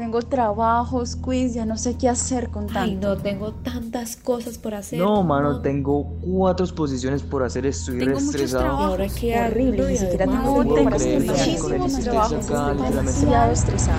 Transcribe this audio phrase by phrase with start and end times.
[0.00, 2.80] Tengo trabajos, quiz, ya no sé qué hacer con tanto.
[2.80, 4.98] Ay, no, tengo tantas cosas por hacer.
[4.98, 8.66] No, mano, tengo cuatro exposiciones por hacer, estoy Tengo muchos estresado.
[8.66, 13.98] ahora qué horrible, ni siquiera tengo tiempo no para el Muchísimos trabajos, estoy demasiado estresada.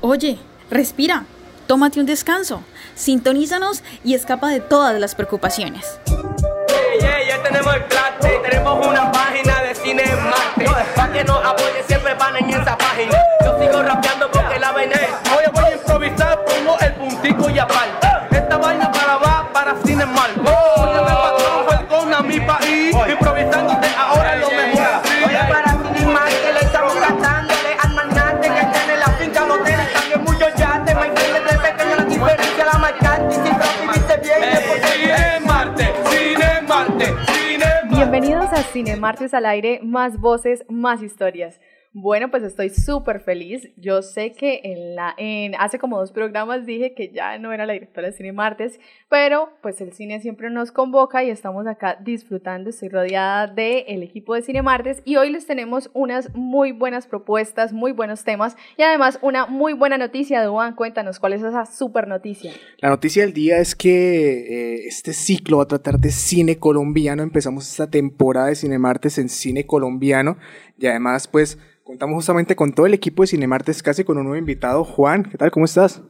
[0.00, 0.38] Oye,
[0.70, 1.26] respira,
[1.66, 2.62] tómate un descanso,
[2.94, 6.00] sintonízanos y escapa de todas las preocupaciones.
[6.06, 10.64] Ey, ey, ya tenemos el plate, tenemos una página de cine en Marte.
[10.96, 13.35] Pa' que nos apoyen, siempre van en esa página.
[13.76, 15.10] Sigo rapeando porque la es.
[15.36, 18.08] Hoy voy a improvisar, pongo el puntico y aparte.
[18.30, 20.30] Esta vaina para va para cine mal.
[20.40, 22.96] Oye, me patrón, welcome a mi país.
[23.06, 25.02] Improvisando de ahora es lo mejor.
[25.26, 29.58] Oye, para cine mal que le estamos gastándole al magnate que tiene la finca, no
[29.58, 30.94] tiene también muchos yates.
[30.94, 33.34] Me entiendes de pequeño la diferencia, la marcante.
[33.34, 34.40] Y si tú viviste bien,
[34.84, 37.94] cine en Marte, cine Marte, cine Marte.
[37.94, 41.60] Bienvenidos a Cine Martes al aire, más voces, más historias.
[41.98, 43.70] Bueno, pues estoy súper feliz.
[43.78, 47.64] Yo sé que en la, en, hace como dos programas dije que ya no era
[47.64, 51.96] la directora de Cine Martes, pero pues el cine siempre nos convoca y estamos acá
[51.98, 52.68] disfrutando.
[52.68, 57.72] Estoy rodeada del equipo de Cine Martes y hoy les tenemos unas muy buenas propuestas,
[57.72, 60.44] muy buenos temas y además una muy buena noticia.
[60.44, 62.52] Duan, cuéntanos cuál es esa súper noticia.
[62.76, 67.22] La noticia del día es que eh, este ciclo va a tratar de cine colombiano.
[67.22, 70.36] Empezamos esta temporada de Cinemartes en cine colombiano
[70.78, 74.36] y además pues contamos justamente con todo el equipo de Cinemartes, casi con un nuevo
[74.36, 74.82] invitado.
[74.82, 75.52] Juan, ¿qué tal?
[75.52, 76.02] ¿Cómo estás?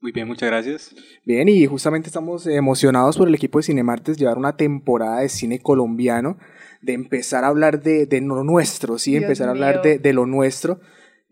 [0.00, 0.94] Muy bien, muchas gracias.
[1.24, 5.58] Bien, y justamente estamos emocionados por el equipo de Cinemartes llevar una temporada de cine
[5.58, 6.38] colombiano,
[6.80, 10.12] de empezar a hablar de, de lo nuestro, sí, Dios empezar a hablar de, de
[10.12, 10.80] lo nuestro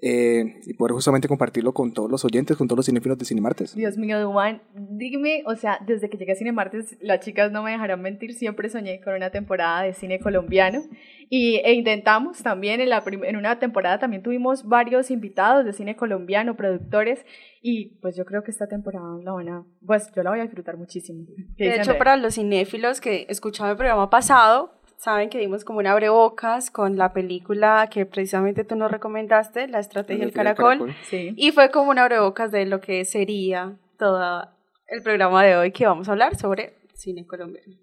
[0.00, 3.74] eh, y poder justamente compartirlo con todos los oyentes, con todos los cinéfilos de Cinemartes.
[3.74, 7.62] Dios mío, Duan, dime, o sea, desde que llegué a Cine Martes, las chicas no
[7.62, 10.82] me dejarán mentir, siempre soñé con una temporada de cine colombiano
[11.30, 15.96] y, e intentamos también, en, la en una temporada también tuvimos varios invitados de cine
[15.96, 17.24] colombiano, productores,
[17.62, 20.42] y pues yo creo que esta temporada la van a, pues yo la voy a
[20.42, 21.24] disfrutar muchísimo.
[21.56, 24.72] ¿Qué De hecho, para los cinéfilos que escuchaban el programa pasado,
[25.04, 29.78] saben que dimos como un abrebocas con la película que precisamente tú nos recomendaste, La
[29.78, 31.34] Estrategia del Caracol, Sí.
[31.36, 34.48] y fue como un abrebocas de lo que sería todo
[34.88, 37.74] el programa de hoy que vamos a hablar sobre cine colombiano.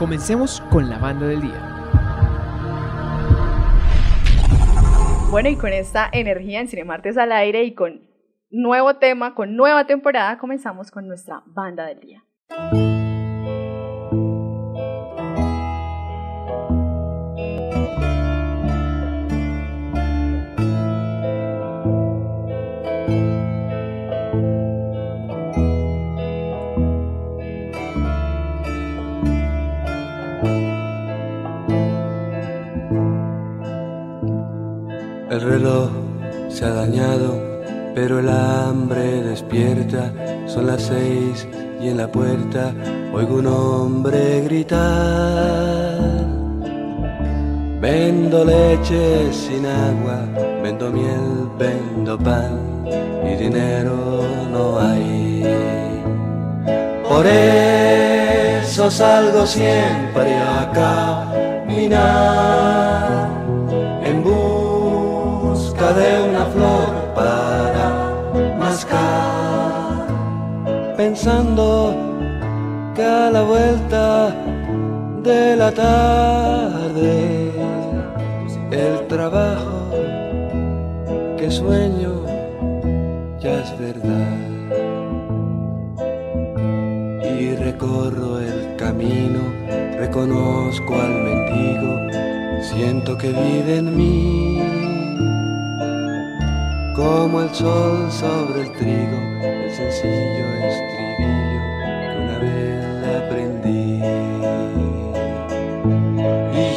[0.00, 1.72] Comencemos con la banda del día.
[5.30, 8.05] Bueno, y con esta energía en Cine Martes al aire y con
[8.50, 12.24] nuevo tema, con nueva temporada, comenzamos con nuestra banda del día.
[35.28, 35.90] El reloj
[36.48, 37.45] se ha dañado,
[37.96, 40.12] pero el hambre despierta.
[40.46, 41.48] Son las seis
[41.80, 42.74] y en la puerta
[43.10, 45.96] oigo un hombre gritar.
[47.80, 50.26] Vendo leche sin agua,
[50.62, 52.84] vendo miel, vendo pan
[53.24, 55.42] y dinero no hay.
[57.08, 60.70] Por eso salgo siempre a
[61.64, 62.95] caminar
[71.16, 71.96] pensando
[72.94, 74.34] que a la vuelta
[75.22, 77.50] de la tarde
[78.70, 79.90] el trabajo
[81.38, 82.22] que sueño
[83.40, 84.36] ya es verdad.
[87.40, 89.40] Y recorro el camino,
[89.98, 94.60] reconozco al mendigo, siento que vive en mí.
[96.94, 100.85] Como el sol sobre el trigo, el sencillo estribillo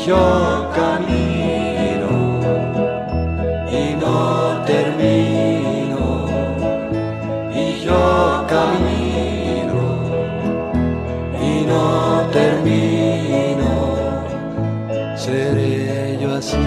[0.10, 2.12] yo camino
[3.72, 6.04] y no termino.
[7.54, 9.80] Y yo camino
[11.40, 11.84] y no
[12.40, 13.72] termino.
[15.16, 16.66] Seré yo así,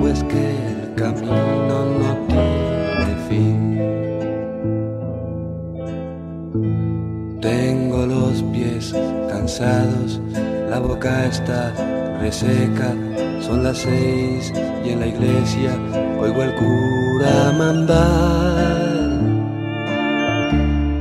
[0.00, 3.58] pues que el camino no tiene fin.
[7.40, 8.92] Tengo los pies
[9.28, 10.20] cansados,
[10.68, 11.72] la boca está
[12.20, 12.94] me seca.
[13.40, 14.52] Son las seis
[14.84, 15.70] y en la iglesia
[16.20, 19.00] oigo al cura mandar.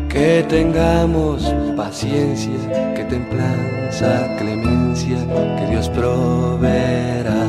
[0.08, 5.18] Que tengamos paciencia, que templanza, clemencia,
[5.58, 7.46] que Dios proveerá.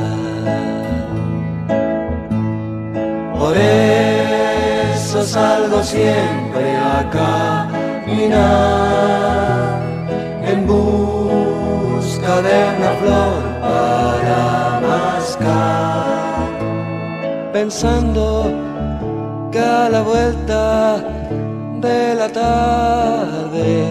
[3.37, 7.09] Por eso salgo siempre a
[8.05, 8.51] caminar
[10.45, 11.10] en busca
[12.43, 14.39] de una flor para
[14.87, 16.05] mascar,
[17.53, 18.25] pensando
[19.51, 20.97] que a la vuelta
[21.81, 23.85] de la tarde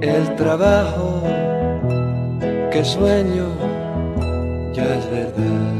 [0.00, 1.22] el trabajo
[2.70, 3.48] que sueño
[4.74, 5.78] ya es verdad.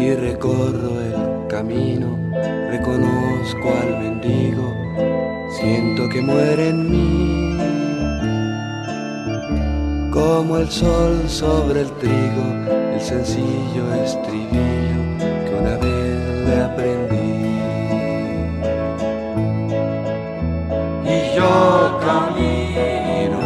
[0.00, 2.16] Y recorro el camino,
[2.70, 4.72] reconozco al mendigo,
[5.58, 7.77] siento que muere en mí,
[10.18, 12.44] como el sol sobre el trigo,
[12.92, 15.00] el sencillo estribillo
[15.44, 17.38] que una vez le aprendí.
[21.14, 23.42] Y yo camino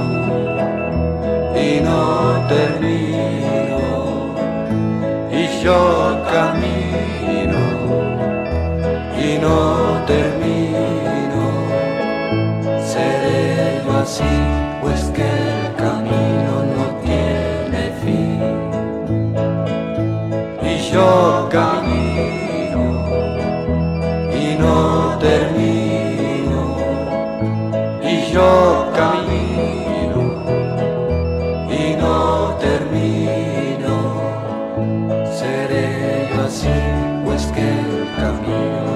[1.54, 2.02] y no
[2.54, 3.80] termino,
[5.30, 5.78] y yo
[6.32, 7.62] camino
[9.26, 9.58] y no
[10.06, 11.42] termino.
[12.82, 14.34] Seré yo así,
[28.32, 30.22] yo camino
[31.70, 33.94] y no termino.
[35.38, 36.78] Seré yo así,
[37.24, 38.91] pues que el camino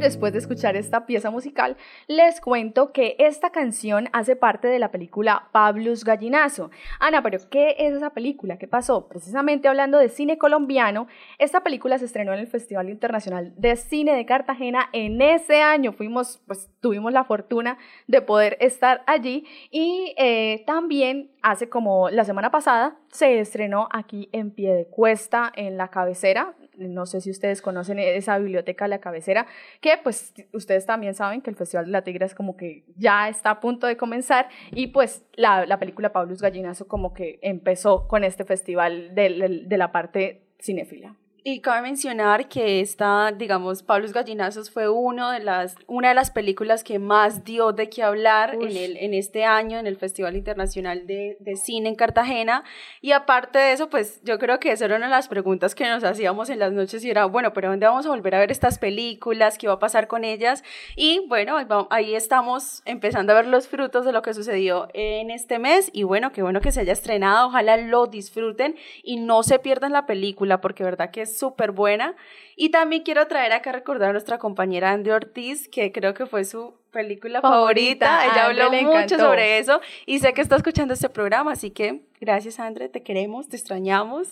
[0.00, 1.76] después de escuchar esta pieza musical,
[2.18, 6.72] les cuento que esta canción hace parte de la película Pablus Gallinazo.
[6.98, 8.58] Ana, pero ¿qué es esa película?
[8.58, 9.06] ¿Qué pasó?
[9.06, 11.06] Precisamente hablando de cine colombiano,
[11.38, 15.92] esta película se estrenó en el Festival Internacional de Cine de Cartagena en ese año.
[15.92, 17.78] Fuimos, pues tuvimos la fortuna
[18.08, 24.28] de poder estar allí y eh, también hace como la semana pasada se estrenó aquí
[24.32, 29.46] en Piedecuesta, en la cabecera, no sé si ustedes conocen esa biblioteca La Cabecera,
[29.80, 33.28] que pues ustedes también saben que el Festival de la Tigra es como que ya
[33.28, 38.08] está a punto de comenzar y pues la, la película Paulus Gallinazo como que empezó
[38.08, 41.16] con este festival de, de la parte cinéfila.
[41.50, 46.30] Y cabe mencionar que esta, digamos, Pablos Gallinazos fue uno de las, una de las
[46.30, 50.36] películas que más dio de qué hablar en, el, en este año en el Festival
[50.36, 52.64] Internacional de, de, Cine en Cartagena.
[53.00, 55.88] Y aparte de eso, pues yo creo que esa era una de las preguntas que
[55.88, 58.52] nos hacíamos en las noches y era, bueno, pero ¿dónde vamos a volver a ver
[58.52, 59.56] estas películas?
[59.56, 60.62] ¿Qué va a pasar con ellas?
[60.96, 61.56] Y bueno,
[61.88, 65.88] ahí estamos empezando a ver los frutos de lo que sucedió en este mes.
[65.94, 67.46] Y bueno, qué bueno que se haya estrenado.
[67.46, 72.16] Ojalá lo disfruten y no se pierdan la película porque verdad que es súper buena.
[72.56, 76.26] Y también quiero traer acá a recordar a nuestra compañera Andrea Ortiz, que creo que
[76.26, 78.06] fue su película favorita.
[78.06, 78.34] favorita.
[78.34, 82.58] Ella habló mucho sobre eso y sé que está escuchando este programa, así que gracias
[82.58, 84.28] Andrea, te queremos, te extrañamos.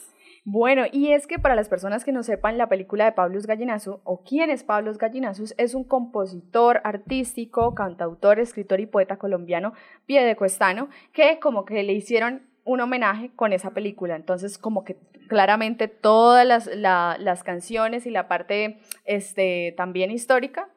[0.49, 3.99] Bueno, y es que para las personas que no sepan, la película de Pablos Gallinazos,
[4.05, 9.73] o quién es Pablos Gallinazos, es un compositor artístico, cantautor, escritor y poeta colombiano,
[10.07, 14.17] piedecuestano, que como que le hicieron un homenaje con esa película.
[14.17, 14.97] Entonces, como que
[15.29, 20.69] claramente todas las, la, las canciones y la parte este, también histórica,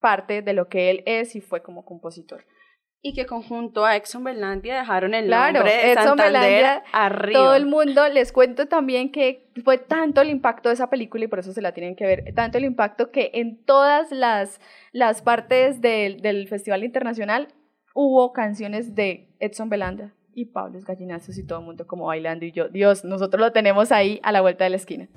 [0.00, 2.44] parte de lo que él es y fue como compositor.
[3.02, 7.40] Y que conjunto a Exxon Belandia dejaron el claro, nombre de Exxon Santander Belandia, arriba.
[7.40, 11.28] Todo el mundo, les cuento también que fue tanto el impacto de esa película y
[11.28, 14.60] por eso se la tienen que ver, tanto el impacto que en todas las,
[14.92, 17.48] las partes del, del Festival Internacional
[17.94, 22.52] hubo canciones de Edson Belanda y Pablo Gallinazos y todo el mundo como bailando y
[22.52, 25.08] yo, Dios, nosotros lo tenemos ahí a la vuelta de la esquina.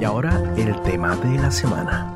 [0.00, 2.14] Y ahora el tema de la semana.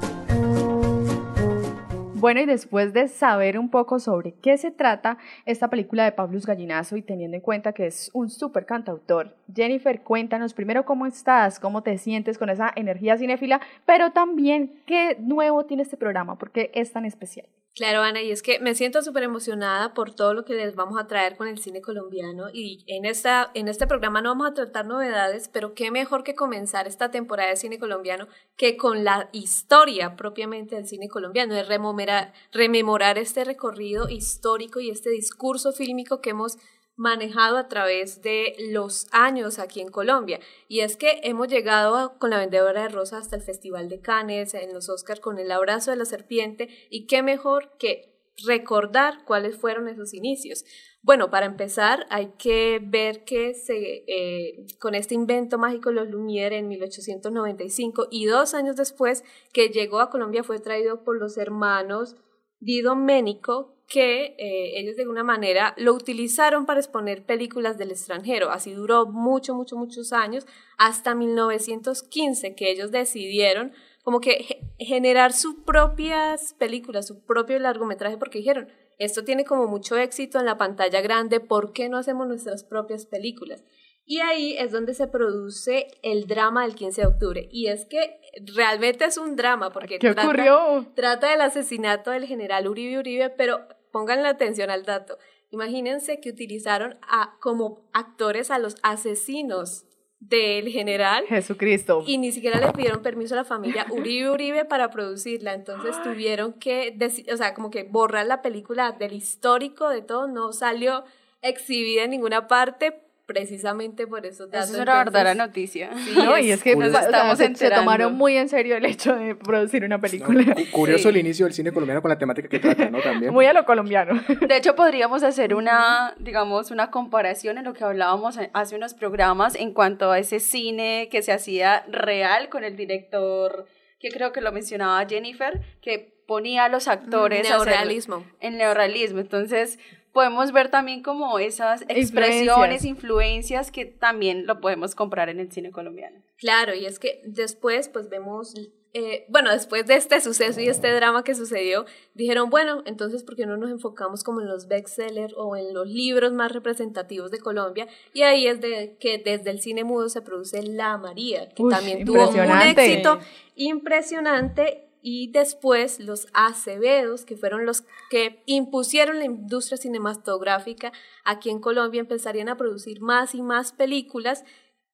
[2.22, 6.38] Bueno, y después de saber un poco sobre qué se trata esta película de Pablo
[6.40, 11.58] Gallinazo y teniendo en cuenta que es un súper cantautor, Jennifer, cuéntanos primero cómo estás,
[11.58, 16.52] cómo te sientes con esa energía cinéfila, pero también qué nuevo tiene este programa, por
[16.52, 17.48] qué es tan especial.
[17.74, 21.00] Claro, Ana, y es que me siento súper emocionada por todo lo que les vamos
[21.00, 24.52] a traer con el cine colombiano y en, esta, en este programa no vamos a
[24.52, 29.30] tratar novedades, pero qué mejor que comenzar esta temporada de cine colombiano que con la
[29.32, 36.20] historia propiamente del cine colombiano, de rememorar, rememorar este recorrido histórico y este discurso fílmico
[36.20, 36.58] que hemos
[36.96, 40.40] manejado a través de los años aquí en Colombia.
[40.68, 44.54] Y es que hemos llegado con la vendedora de rosas hasta el Festival de Cannes,
[44.54, 48.12] en los Oscars con el abrazo de la serpiente, y qué mejor que
[48.46, 50.64] recordar cuáles fueron esos inicios.
[51.02, 56.56] Bueno, para empezar hay que ver que se, eh, con este invento mágico los Lumière
[56.56, 62.16] en 1895 y dos años después que llegó a Colombia fue traído por los hermanos
[62.62, 68.50] Di Domenico que eh, ellos de alguna manera lo utilizaron para exponer películas del extranjero.
[68.50, 70.46] Así duró mucho, mucho, muchos años,
[70.78, 73.72] hasta 1915, que ellos decidieron
[74.04, 79.96] como que generar sus propias películas, su propio largometraje, porque dijeron, esto tiene como mucho
[79.96, 83.64] éxito en la pantalla grande, ¿por qué no hacemos nuestras propias películas?
[84.04, 87.48] Y ahí es donde se produce el drama del 15 de octubre.
[87.50, 88.20] Y es que
[88.54, 90.86] realmente es un drama, porque ¿Qué trata, ocurrió?
[90.94, 93.60] trata del asesinato del general Uribe Uribe, pero
[93.92, 95.18] pongan la atención al dato.
[95.50, 99.84] Imagínense que utilizaron a, como actores a los asesinos
[100.18, 101.24] del general.
[101.26, 102.04] Jesucristo.
[102.06, 105.52] Y ni siquiera le pidieron permiso a la familia Uribe Uribe para producirla.
[105.52, 106.96] Entonces tuvieron que,
[107.32, 110.28] o sea, como que borrar la película del histórico de todo.
[110.28, 111.04] No salió
[111.42, 114.38] exhibida en ninguna parte precisamente por datos.
[114.52, 115.90] Eso es una verdadera noticia.
[115.96, 118.84] Sí, no, y es que nos o sea, estamos se, tomaron muy en serio el
[118.84, 120.54] hecho de producir una película.
[120.54, 123.00] Cu- Curioso el inicio del cine colombiano con la temática que trata, ¿no?
[123.00, 123.32] También.
[123.32, 124.20] Muy a lo colombiano.
[124.46, 129.54] De hecho, podríamos hacer una, digamos, una comparación en lo que hablábamos hace unos programas
[129.54, 133.66] en cuanto a ese cine que se hacía real con el director,
[133.98, 138.24] que creo que lo mencionaba Jennifer, que ponía a los actores a hacer- Neorrealismo.
[138.40, 139.20] en neorrealismo.
[139.20, 139.78] Entonces,
[140.12, 145.70] podemos ver también como esas expresiones, influencias que también lo podemos comprar en el cine
[145.70, 146.20] colombiano.
[146.36, 148.54] Claro, y es que después, pues vemos,
[148.92, 153.36] eh, bueno, después de este suceso y este drama que sucedió, dijeron, bueno, entonces, ¿por
[153.36, 157.38] qué no nos enfocamos como en los bestsellers o en los libros más representativos de
[157.38, 157.88] Colombia?
[158.12, 161.72] Y ahí es de que desde el cine mudo se produce La María, que Uy,
[161.72, 163.18] también tuvo un éxito
[163.56, 164.91] impresionante.
[165.02, 170.92] Y después los Acevedos, que fueron los que impusieron la industria cinematográfica
[171.24, 174.44] aquí en Colombia, empezarían a producir más y más películas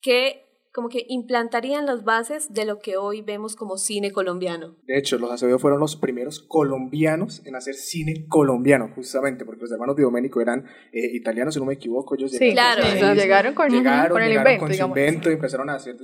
[0.01, 0.48] que
[0.79, 4.77] como que implantarían las bases de lo que hoy vemos como cine colombiano.
[4.87, 9.73] De hecho, los Acevedo fueron los primeros colombianos en hacer cine colombiano, justamente, porque los
[9.73, 12.15] hermanos de Domenico eran eh, italianos, si no me equivoco.
[12.15, 15.31] Ellos Sí, llegaron, claro, país, llegaron con, llegaron, con el llegaron invento, con su invento
[15.31, 15.97] y empezaron a hacer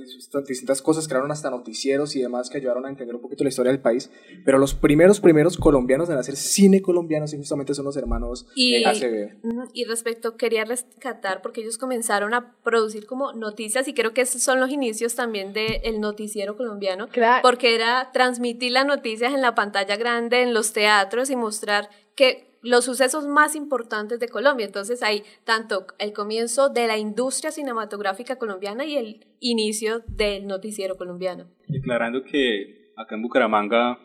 [0.45, 3.71] distintas, cosas, crearon hasta noticieros y demás que ayudaron a entender un poquito la historia
[3.71, 4.11] del país.
[4.43, 8.75] Pero los primeros, primeros colombianos en hacer cine colombiano, sí, justamente son los hermanos Y,
[8.75, 9.29] eh, Acevedo.
[9.73, 14.43] Y respecto, quería rescatar, porque ellos comenzaron a producir como noticias, y creo que esos
[14.43, 17.41] son los inicios también del noticiero colombiano, Claro.
[17.41, 22.55] porque era transmitir las noticias en la pantalla grande, en los teatros, y mostrar que
[22.61, 24.65] los sucesos más importantes de Colombia.
[24.65, 30.97] Entonces ahí tanto el comienzo de la industria cinematográfica colombiana y el inicio del noticiero
[30.97, 31.47] colombiano.
[31.67, 33.99] Declarando que acá en Bucaramanga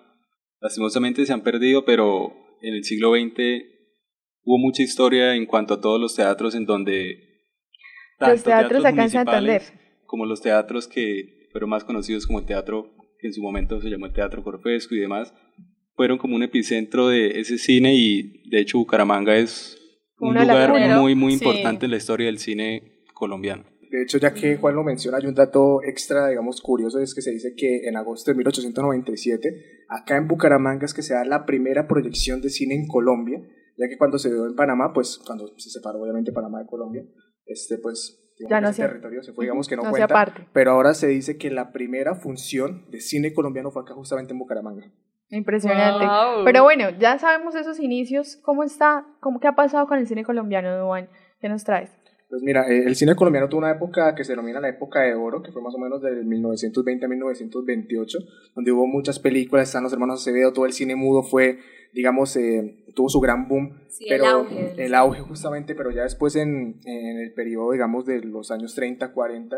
[0.60, 3.64] lastimosamente se han perdido, pero en el siglo XX
[4.42, 7.16] hubo mucha historia en cuanto a todos los teatros en donde
[8.18, 9.62] Los teatros acá en Santander.
[10.10, 12.90] Como los teatros que fueron más conocidos como el teatro
[13.20, 15.32] que en su momento se llamó el Teatro Corfesco y demás,
[15.94, 19.78] fueron como un epicentro de ese cine y de hecho Bucaramanga es
[20.18, 21.38] un lugar muy muy Sí.
[21.44, 23.64] importante en la historia del cine colombiano.
[23.90, 27.22] De hecho, ya que Juan lo menciona, hay un dato extra, digamos, curioso, es que
[27.22, 31.44] se dice que en agosto de 1897, acá en Bucaramanga es que se da la
[31.44, 33.40] primera proyección de cine en Colombia,
[33.76, 37.04] ya que cuando se dio en Panamá, pues cuando se separó obviamente Panamá de Colombia,
[37.46, 40.14] este pues Ya no ese hacía- territorio se fue, digamos que no, no hacía cuenta,
[40.32, 40.48] parte.
[40.52, 44.38] pero ahora se dice que la primera función de cine colombiano fue acá justamente en
[44.38, 44.90] Bucaramanga.
[45.28, 46.04] Impresionante.
[46.06, 46.44] Wow.
[46.44, 48.36] Pero bueno, ya sabemos esos inicios.
[48.42, 49.06] ¿Cómo está?
[49.20, 51.08] ¿Cómo, ¿Qué ha pasado con el cine colombiano, Duan?
[51.40, 51.90] ¿Qué nos traes?
[52.30, 55.14] Pues mira, eh, el cine colombiano tuvo una época que se denomina la época de
[55.14, 58.18] oro, que fue más o menos del 1920 a 1928,
[58.54, 61.58] donde hubo muchas películas, están los hermanos Acevedo, todo el cine mudo fue,
[61.92, 64.54] digamos, eh, tuvo su gran boom, Sí, el pero auge.
[64.76, 68.76] del el auge justamente, pero ya después en, en el periodo, digamos, de los años
[68.76, 69.56] 30, 40,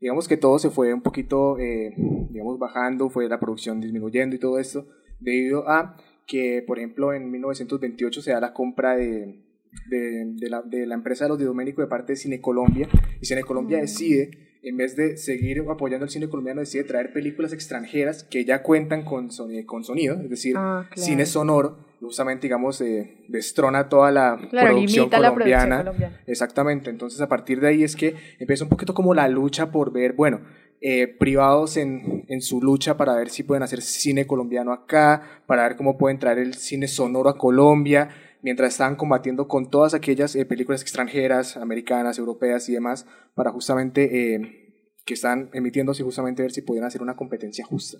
[0.00, 1.92] digamos que todo se fue un poquito, eh,
[2.30, 4.86] digamos, bajando, fue la producción disminuyendo y todo esto,
[5.20, 9.43] debido a que, por ejemplo, en 1928 se da la compra de,
[9.86, 12.88] de, de la, de la empresa de los de de parte de Cine Colombia,
[13.20, 14.30] y Cine Colombia decide,
[14.62, 19.04] en vez de seguir apoyando el cine colombiano, decide traer películas extranjeras que ya cuentan
[19.04, 21.02] con, soni- con sonido, es decir, Ah, claro.
[21.06, 25.76] cine sonoro, justamente, digamos, eh, destrona toda la Claro, producción limita la producción colombiana.
[25.84, 26.20] colombiana.
[26.26, 29.92] Exactamente, entonces a partir de ahí es que empieza un poquito como la lucha por
[29.92, 30.40] ver, bueno,
[30.80, 35.62] eh, privados en, en su lucha para ver si pueden hacer cine colombiano acá, para
[35.66, 38.10] ver cómo pueden traer el cine sonoro a Colombia,
[38.44, 44.34] mientras estaban combatiendo con todas aquellas eh, películas extranjeras, americanas, europeas y demás, para justamente
[44.34, 47.96] eh, que están emitiéndose justamente ver si podían hacer una competencia justa.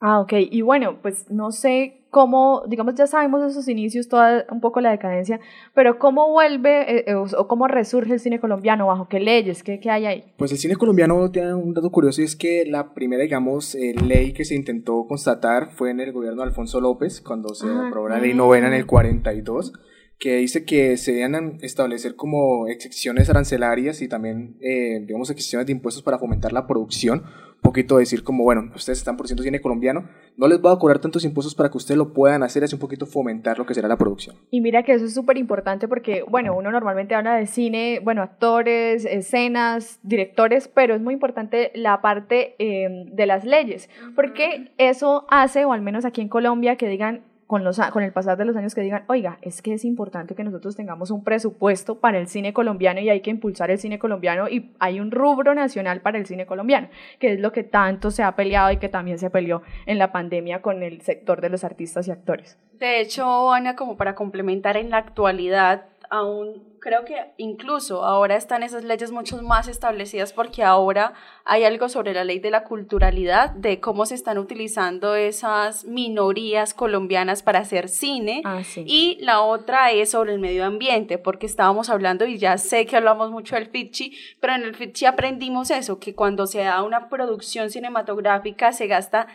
[0.00, 0.32] Ah, ok.
[0.50, 4.90] Y bueno, pues no sé cómo, digamos, ya sabemos esos inicios, toda un poco la
[4.90, 5.40] decadencia,
[5.74, 8.86] pero ¿cómo vuelve eh, eh, o cómo resurge el cine colombiano?
[8.86, 9.62] ¿Bajo qué leyes?
[9.62, 10.24] ¿Qué, qué hay ahí?
[10.38, 13.94] Pues el cine colombiano tiene un dato curioso y es que la primera, digamos, eh,
[14.02, 17.88] ley que se intentó constatar fue en el gobierno de Alfonso López, cuando se Ah,
[17.88, 19.72] aprobó la ley novena en el 42
[20.18, 25.72] que dice que se deben establecer como excepciones arancelarias y también, eh, digamos, excepciones de
[25.72, 27.24] impuestos para fomentar la producción.
[27.56, 30.98] Un poquito decir como, bueno, ustedes están produciendo cine colombiano, no les voy a cobrar
[30.98, 33.88] tantos impuestos para que ustedes lo puedan hacer, es un poquito fomentar lo que será
[33.88, 34.36] la producción.
[34.50, 38.22] Y mira que eso es súper importante porque, bueno, uno normalmente habla de cine, bueno,
[38.22, 45.26] actores, escenas, directores, pero es muy importante la parte eh, de las leyes, porque eso
[45.28, 48.44] hace, o al menos aquí en Colombia, que digan, con, los, con el pasar de
[48.44, 52.18] los años que digan, oiga, es que es importante que nosotros tengamos un presupuesto para
[52.18, 56.00] el cine colombiano y hay que impulsar el cine colombiano y hay un rubro nacional
[56.00, 56.88] para el cine colombiano,
[57.18, 60.10] que es lo que tanto se ha peleado y que también se peleó en la
[60.10, 62.58] pandemia con el sector de los artistas y actores.
[62.78, 68.62] De hecho, Ana, como para complementar en la actualidad, aún creo que incluso ahora están
[68.62, 73.50] esas leyes mucho más establecidas porque ahora hay algo sobre la ley de la culturalidad,
[73.50, 78.42] de cómo se están utilizando esas minorías colombianas para hacer cine.
[78.44, 78.84] Ah, sí.
[78.86, 82.96] Y la otra es sobre el medio ambiente, porque estábamos hablando, y ya sé que
[82.96, 87.08] hablamos mucho del FITCHI, pero en el FITCHI aprendimos eso, que cuando se da una
[87.08, 89.26] producción cinematográfica se gasta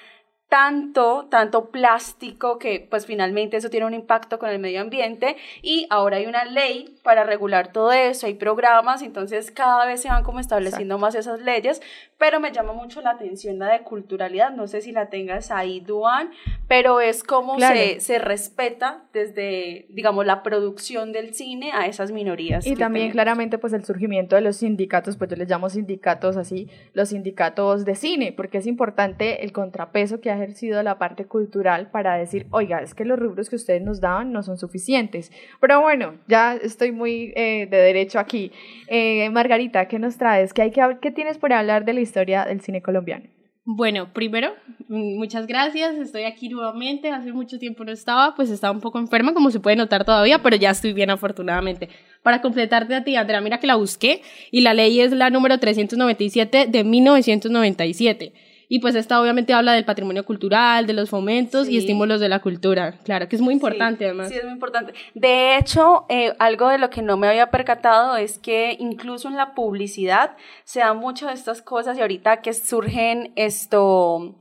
[0.52, 5.88] tanto, tanto plástico que pues finalmente eso tiene un impacto con el medio ambiente y
[5.90, 10.24] ahora hay una ley para regular todo eso, hay programas, entonces cada vez se van
[10.26, 11.82] como estableciendo más esas leyes,
[12.18, 15.80] pero me llama mucho la atención la de culturalidad, no sé si la tengas ahí,
[15.80, 16.32] Duan,
[16.68, 17.74] pero es como Claro.
[17.78, 22.68] se, se respeta desde, digamos, la producción del cine a esas minorías.
[22.68, 23.14] Y también tenemos.
[23.14, 27.86] claramente pues el surgimiento de los sindicatos, pues yo les llamo sindicatos así, los sindicatos
[27.86, 32.48] de cine, porque es importante el contrapeso que ha ejercido la parte cultural para decir,
[32.52, 35.32] oiga, es que los rubros que ustedes nos daban no son suficientes.
[35.60, 38.52] Pero bueno, ya estoy muy eh, de derecho aquí.
[38.88, 40.54] Eh, Margarita, ¿qué nos traes?
[40.54, 43.26] ¿Qué, hay que, ¿Qué tienes por hablar de la historia del cine colombiano?
[43.64, 44.54] Bueno, primero,
[44.88, 45.96] mm, muchas gracias.
[45.96, 47.12] Estoy aquí nuevamente.
[47.12, 50.42] Hace mucho tiempo no estaba, pues estaba un poco enferma, como se puede notar todavía,
[50.42, 51.90] pero ya estoy bien afortunadamente.
[52.24, 55.60] Para completarte a ti, Andrea, mira que la busqué y la ley es la número
[55.60, 58.34] 397 de 1997.
[58.74, 62.40] Y pues esta obviamente habla del patrimonio cultural, de los fomentos y estímulos de la
[62.40, 62.94] cultura.
[63.04, 64.30] Claro, que es muy importante además.
[64.30, 64.94] Sí, es muy importante.
[65.14, 69.36] De hecho, eh, algo de lo que no me había percatado es que incluso en
[69.36, 74.38] la publicidad se dan mucho de estas cosas y ahorita que surgen esto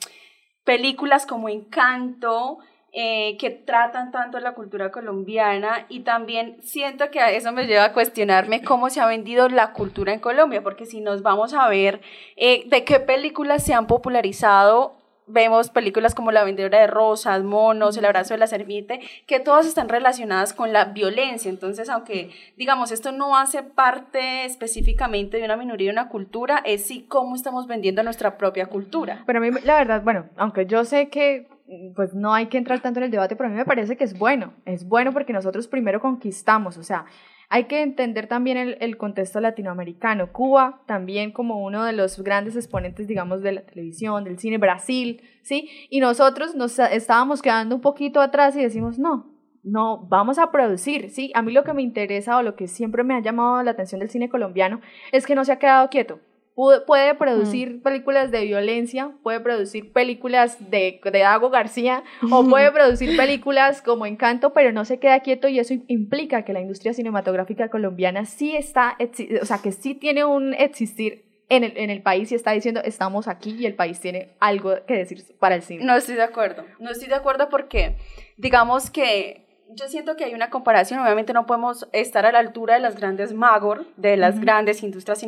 [0.63, 2.59] películas como Encanto,
[2.93, 7.93] eh, que tratan tanto la cultura colombiana y también siento que eso me lleva a
[7.93, 12.01] cuestionarme cómo se ha vendido la cultura en Colombia, porque si nos vamos a ver
[12.37, 14.97] eh, de qué películas se han popularizado,
[15.33, 19.67] vemos películas como La vendedora de rosas, Monos, El abrazo de la serpiente, que todas
[19.67, 21.49] están relacionadas con la violencia.
[21.49, 26.87] Entonces, aunque digamos esto no hace parte específicamente de una minoría de una cultura, es
[26.87, 29.23] sí cómo estamos vendiendo nuestra propia cultura.
[29.27, 31.47] Pero a mí, la verdad, bueno, aunque yo sé que
[31.95, 34.05] pues no hay que entrar tanto en el debate, pero a mí me parece que
[34.05, 34.55] es bueno.
[34.65, 37.07] Es bueno porque nosotros primero conquistamos, o sea,
[37.49, 40.33] hay que entender también el, el contexto latinoamericano.
[40.33, 45.21] Cuba también como uno de los grandes exponentes, digamos, de la televisión, del cine, Brasil,
[45.43, 45.69] ¿sí?
[45.91, 51.11] Y nosotros nos estábamos quedando un poquito atrás y decimos, no, no, vamos a producir,
[51.11, 51.33] ¿sí?
[51.35, 53.99] A mí lo que me interesa o lo que siempre me ha llamado la atención
[53.99, 54.81] del cine colombiano
[55.13, 56.21] es que no se ha quedado quieto.
[56.55, 63.17] Puede, producir películas de violencia, puede producir películas de, de Dago García o puede producir
[63.17, 67.71] películas como Encanto, pero no se queda quieto y eso implica que la industria cinematográfica
[67.71, 68.99] colombiana sí está,
[69.41, 72.81] o sea, que sí tiene un existir en el, en el país y está diciendo
[72.85, 75.85] estamos aquí y el país tiene algo que decir para el cine.
[75.85, 76.65] No estoy de acuerdo.
[76.79, 77.97] No estoy de acuerdo porque,
[78.37, 81.01] digamos que yo siento que hay una comparación.
[81.01, 85.25] Obviamente no podemos estar a la altura de las grandes Magor, de las grandes industrias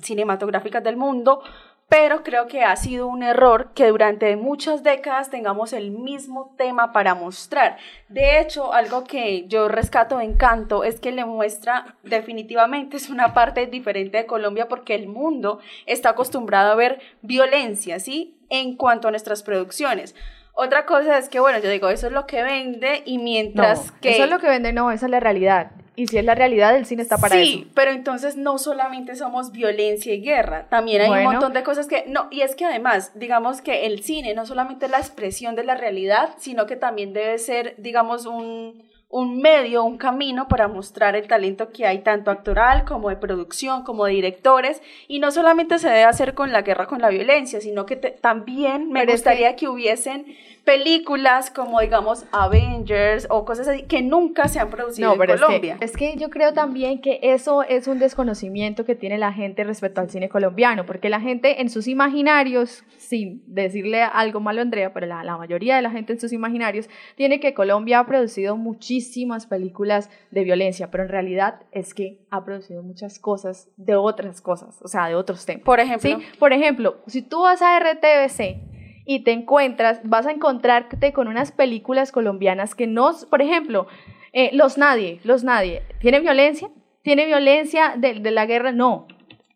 [0.00, 1.42] cinematográficas del mundo,
[1.88, 6.92] pero creo que ha sido un error que durante muchas décadas tengamos el mismo tema
[6.92, 7.76] para mostrar.
[8.08, 13.34] De hecho, algo que yo rescato de Encanto es que le muestra definitivamente es una
[13.34, 18.38] parte diferente de Colombia porque el mundo está acostumbrado a ver violencia, ¿sí?
[18.48, 20.14] En cuanto a nuestras producciones.
[20.54, 24.00] Otra cosa es que, bueno, yo digo, eso es lo que vende y mientras No,
[24.00, 24.10] que...
[24.12, 25.72] Eso es lo que vende, no, esa es la realidad.
[25.94, 27.70] Y si es la realidad, el cine está para sí, eso.
[27.74, 31.28] pero entonces no solamente somos violencia y guerra, también hay Bueno.
[31.28, 34.46] un montón de cosas que no, y es que además, digamos que el cine no
[34.46, 39.42] solamente es la expresión de la realidad, sino que también debe ser, digamos, un, un
[39.42, 44.06] medio, un camino para mostrar el talento que hay tanto actoral como de producción, como
[44.06, 47.84] de directores, y no solamente se debe hacer con la guerra, con la violencia, sino
[47.84, 54.48] que también me gustaría que hubiesen películas como digamos Avengers o cosas así que nunca
[54.48, 55.76] se han producido en Colombia.
[55.80, 59.32] Es que, es que yo creo también que eso es un desconocimiento que tiene la
[59.32, 64.60] gente respecto al cine colombiano, porque la gente en sus imaginarios, sin decirle algo malo
[64.60, 67.98] a Andrea, pero la, la mayoría de la gente en sus imaginarios tiene que Colombia
[67.98, 73.68] ha producido muchísimas películas de violencia, pero en realidad es que ha producido muchas cosas
[73.76, 75.64] de otras cosas, o sea, de otros temas.
[75.64, 76.26] Por ejemplo, ¿Sí?
[76.38, 78.71] Por ejemplo, si tú vas a RTBC
[79.04, 83.86] y te encuentras, vas a encontrarte con unas películas colombianas que no, por ejemplo,
[84.32, 86.70] eh, Los Nadie, Los Nadie, ¿tiene violencia?
[87.02, 88.72] ¿Tiene violencia de, de la guerra?
[88.72, 89.08] No,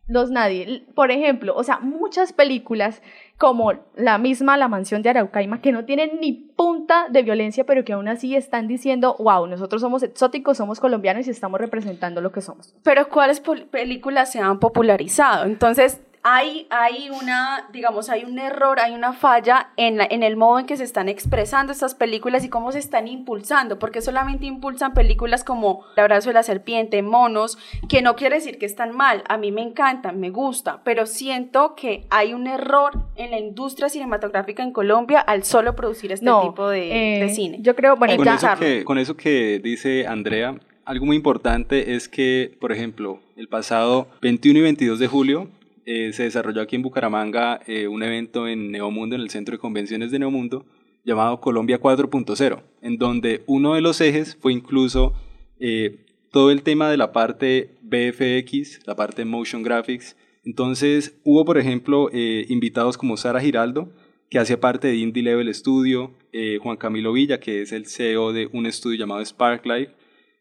[0.07, 0.85] Los Nadie.
[0.95, 3.01] Por ejemplo, o sea, muchas películas
[3.37, 7.85] como la misma La Mansión de Araucaima, que no tienen ni punta de violencia, pero
[7.85, 12.31] que aún así están diciendo, wow, nosotros somos exóticos, somos colombianos y estamos representando lo
[12.31, 12.75] que somos.
[12.83, 15.45] Pero ¿cuáles películas se han popularizado?
[15.45, 20.35] Entonces, hay, hay una, digamos, hay un error, hay una falla en, la, en el
[20.35, 24.45] modo en que se están expresando estas películas y cómo se están impulsando, porque solamente
[24.45, 28.93] impulsan películas como El abrazo de la serpiente, Monos, que no quiere decir que están
[28.93, 33.39] mal, a mí me encantan, me gusta, pero siento que hay un error en la
[33.39, 37.59] industria cinematográfica en Colombia al solo producir este No, tipo de, eh, de cine.
[37.61, 41.95] Yo creo, bueno, con, ya- eso que, con eso que dice Andrea, algo muy importante
[41.95, 45.47] es que, por ejemplo, el pasado 21 y 22 de julio
[45.87, 49.59] eh, se desarrolló aquí en Bucaramanga eh, un evento en Neomundo, en el Centro de
[49.59, 50.65] Convenciones de Neomundo,
[51.03, 55.13] llamado Colombia 4.0, en donde uno de los ejes fue incluso
[55.59, 60.15] eh, todo el tema de la parte BFX, la parte Motion Graphics.
[60.43, 63.89] Entonces hubo, por ejemplo, invitados como Sara Giraldo,
[64.29, 66.13] que hacía parte de Indie Level Studio,
[66.61, 69.89] Juan Camilo Villa, que es el CEO de un estudio llamado Sparklight,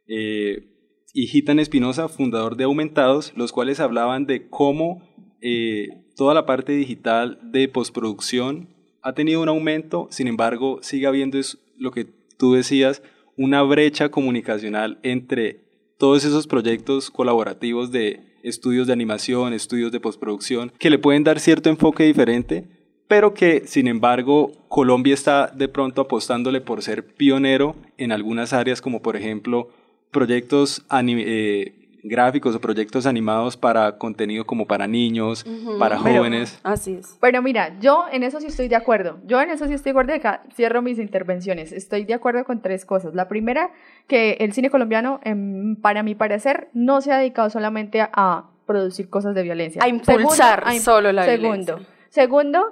[0.08, 0.64] eh,
[1.12, 5.02] y Gitan Espinosa, fundador de Aumentados, los cuales hablaban de cómo
[5.40, 8.68] eh, toda la parte digital de postproducción
[9.02, 13.02] ha tenido un aumento, sin embargo, sigue habiendo es lo que tú decías,
[13.36, 15.60] una brecha comunicacional entre
[15.98, 21.40] todos esos proyectos colaborativos de estudios de animación, estudios de postproducción, que le pueden dar
[21.40, 22.64] cierto enfoque diferente,
[23.08, 28.80] pero que sin embargo Colombia está de pronto apostándole por ser pionero en algunas áreas
[28.80, 29.70] como por ejemplo
[30.10, 35.44] proyectos eh, gráficos o proyectos animados para contenido como para niños,
[35.78, 36.58] para Pero- jóvenes.
[36.62, 37.16] Así es.
[37.20, 39.18] Pero mira, yo en eso sí estoy de acuerdo.
[39.26, 40.14] Yo en eso sí estoy de acuerdo.
[40.14, 41.72] Acá cierro mis intervenciones.
[41.72, 43.14] Estoy de acuerdo con tres cosas.
[43.14, 43.70] La primera,
[44.06, 49.08] que el cine colombiano, em, para mi parecer, no se ha dedicado solamente a, producir
[49.08, 49.80] cosas de violencia.
[49.84, 51.74] A impulsar Segundo, a im- solo la segundo, violencia.
[51.76, 51.95] Segundo,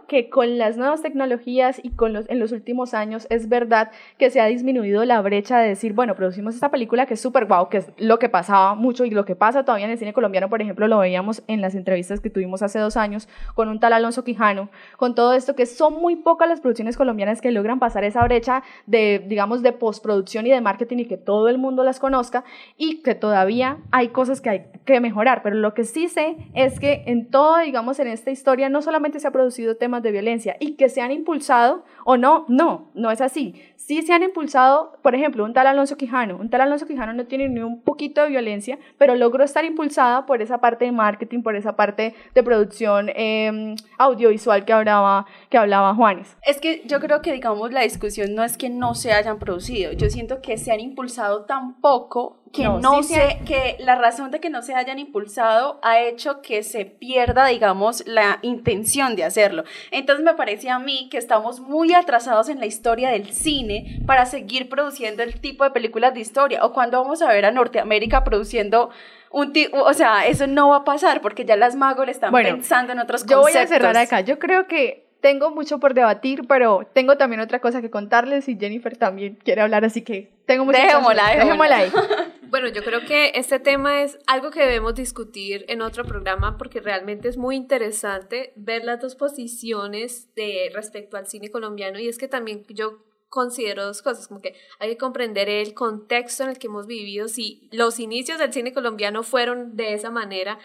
[0.08, 4.30] que con las nuevas tecnologías y con los, en los últimos años es verdad que
[4.30, 7.68] se ha disminuido la brecha de decir, bueno, producimos esta película que es súper guau,
[7.68, 10.48] que es lo que pasaba mucho y lo que pasa todavía en el cine colombiano,
[10.48, 13.92] por ejemplo, lo veíamos en las entrevistas que tuvimos hace dos años con un tal
[13.92, 18.04] Alonso Quijano, con todo esto, que son muy pocas las producciones colombianas que logran pasar
[18.04, 22.00] esa brecha de, digamos, de postproducción y de marketing y que todo el mundo las
[22.00, 22.44] conozca
[22.78, 26.80] y que todavía hay cosas que hay que mejorar, pero lo que sí sé es
[26.80, 30.56] que en todo, digamos, en esta historia no solamente se ha producido temas de violencia
[30.60, 33.60] y que se han impulsado o no, no, no es así.
[33.74, 36.36] Sí se han impulsado, por ejemplo, un tal Alonso Quijano.
[36.36, 40.24] Un tal Alonso Quijano no tiene ni un poquito de violencia, pero logró estar impulsada
[40.24, 45.58] por esa parte de marketing, por esa parte de producción eh, audiovisual que hablaba, que
[45.58, 46.36] hablaba Juanes.
[46.46, 49.92] Es que yo creo que, digamos, la discusión no es que no se hayan producido.
[49.92, 53.76] Yo siento que se han impulsado tan poco que no, No, sí se sé, que
[53.80, 58.38] la razón de que no se hayan impulsado ha hecho que se pierda, digamos, la
[58.42, 59.64] intención de hacerlo.
[59.90, 64.24] Entonces me parece a mí que estamos muy atrasados en la historia del cine para
[64.26, 66.64] seguir produciendo el tipo de películas de historia.
[66.64, 68.90] O cuando vamos a ver a Norteamérica produciendo
[69.30, 72.50] un tipo, o sea, eso no va a pasar porque ya las magos están Bueno,
[72.50, 73.68] pensando en otros Yo voy a conceptos.
[73.76, 74.20] cerrar acá.
[74.20, 78.56] Yo creo que tengo mucho por debatir, pero tengo también otra cosa que contarles y
[78.58, 80.82] Jennifer también quiere hablar, así que tengo cosas.
[80.82, 81.28] dejémosla.
[81.36, 81.90] Dejémosla ahí.
[82.54, 86.78] Bueno, yo creo que este tema es algo que debemos discutir en otro programa porque
[86.80, 92.16] realmente es muy interesante ver las dos posiciones de respecto al cine colombiano y es
[92.16, 96.58] que también yo considero dos cosas, como que hay que comprender el contexto en el
[96.60, 100.60] que hemos vivido, si los inicios del cine colombiano fueron de esa manera,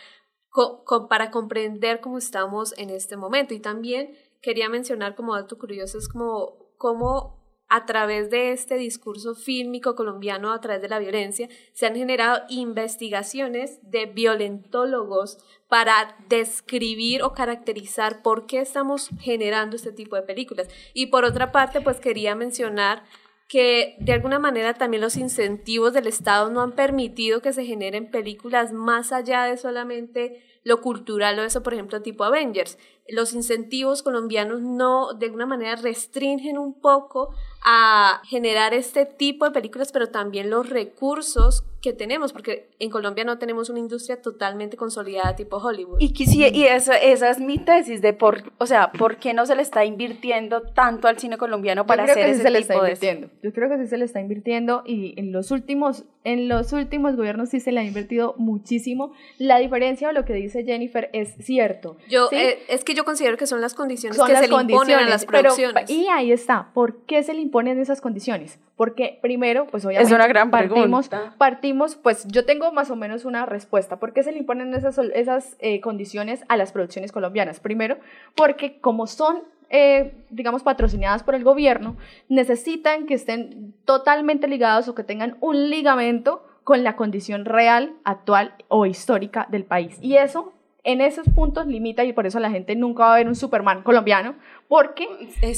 [0.49, 3.55] co- co- para comprender cómo estamos en este momento.
[3.55, 7.38] Y también quería mencionar como dato curioso, es como cómo
[7.69, 12.41] a través de este discurso fílmico colombiano, a través de la violencia, se han generado
[12.49, 20.67] investigaciones de violentólogos para describir o caracterizar por qué estamos generando este tipo de películas.
[20.95, 23.03] Y por otra parte, pues quería mencionar
[23.49, 28.11] que de alguna manera también los incentivos del Estado no han permitido que se generen
[28.11, 32.77] películas más allá de solamente lo cultural o eso, por ejemplo, tipo Avengers.
[33.07, 39.51] Los incentivos colombianos no, de alguna manera, restringen un poco a generar este tipo de
[39.51, 44.75] películas, pero también los recursos que tenemos, porque en Colombia no tenemos una industria totalmente
[44.75, 45.97] consolidada tipo Hollywood.
[46.01, 46.13] Y,
[46.53, 49.61] y eso, esa es mi tesis de por, o sea, ¿por qué no se le
[49.61, 52.59] está invirtiendo tanto al cine colombiano para Yo creo hacer que sí ese se le
[52.59, 53.29] tipo está de invirtiendo.
[53.43, 57.15] Yo creo que sí se le está invirtiendo y en los últimos en los últimos
[57.15, 59.13] gobiernos sí se le ha invertido muchísimo.
[59.37, 61.95] La diferencia o lo que dice Jennifer es cierto.
[62.09, 62.35] Yo ¿sí?
[62.35, 64.99] eh, es que yo considero que son las condiciones Son que las se le imponen
[64.99, 65.89] a las pero- producciones.
[65.89, 66.71] y ahí está.
[66.73, 68.59] ¿Por qué se le imponen esas condiciones?
[68.75, 71.35] Porque primero, pues obviamente una gran partimos, pregunta.
[71.37, 73.97] partimos, pues yo tengo más o menos una respuesta.
[73.97, 77.59] ¿Por qué se le imponen esas, esas eh, condiciones a las producciones colombianas?
[77.59, 77.97] Primero,
[78.35, 81.95] porque como son eh, digamos, patrocinadas por el gobierno,
[82.27, 88.53] necesitan que estén totalmente ligados o que tengan un ligamento con la condición real, actual
[88.67, 89.97] o histórica del país.
[90.01, 93.27] Y eso, en esos puntos, limita y por eso la gente nunca va a ver
[93.27, 94.35] un Superman colombiano.
[94.67, 95.07] ¿Por qué?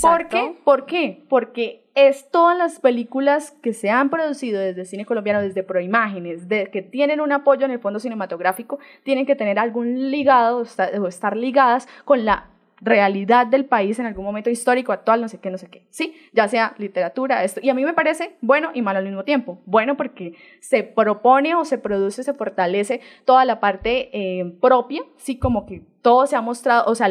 [0.01, 0.55] ¿Por qué?
[0.63, 1.23] ¿Por qué?
[1.29, 6.67] Porque es todas las películas que se han producido desde cine colombiano, desde Proimágenes, de,
[6.67, 10.97] que tienen un apoyo en el fondo cinematográfico, tienen que tener algún ligado o estar,
[10.99, 12.47] o estar ligadas con la
[12.81, 16.15] realidad del país en algún momento histórico, actual, no sé qué, no sé qué, ¿sí?
[16.33, 17.59] Ya sea literatura, esto.
[17.61, 19.61] Y a mí me parece bueno y malo al mismo tiempo.
[19.65, 25.37] Bueno porque se propone o se produce, se fortalece toda la parte eh, propia, sí,
[25.37, 27.07] como que todo se ha mostrado, o sea,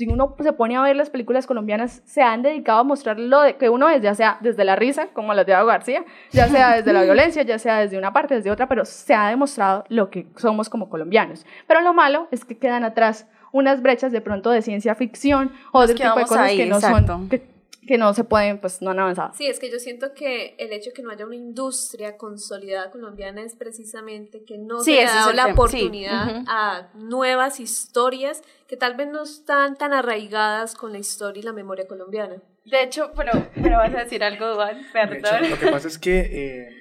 [0.00, 3.42] si uno se pone a ver las películas colombianas, se han dedicado a mostrar lo
[3.42, 6.48] de que uno es, ya sea desde la risa, como las de Diego García, ya
[6.48, 9.84] sea desde la violencia, ya sea desde una parte, desde otra, pero se ha demostrado
[9.90, 11.44] lo que somos como colombianos.
[11.66, 15.86] Pero lo malo es que quedan atrás unas brechas de pronto de ciencia ficción o
[15.86, 17.12] de tipo de cosas ahí, que no exacto.
[17.12, 17.46] son que,
[17.90, 20.72] que no se pueden pues no han avanzado Sí, es que yo siento que el
[20.72, 24.96] hecho de que no haya una industria consolidada colombiana es precisamente que no Sí, se
[24.98, 29.24] le ha es dado la tema, sí, oportunidad a nuevas historias que tal vez no
[29.24, 32.36] están tan arraigadas con la historia y la memoria colombiana.
[32.64, 35.50] De hecho, pero, pero vas a decir algo, Duan, De hecho, perdón.
[35.50, 36.79] lo que pasa es que eh,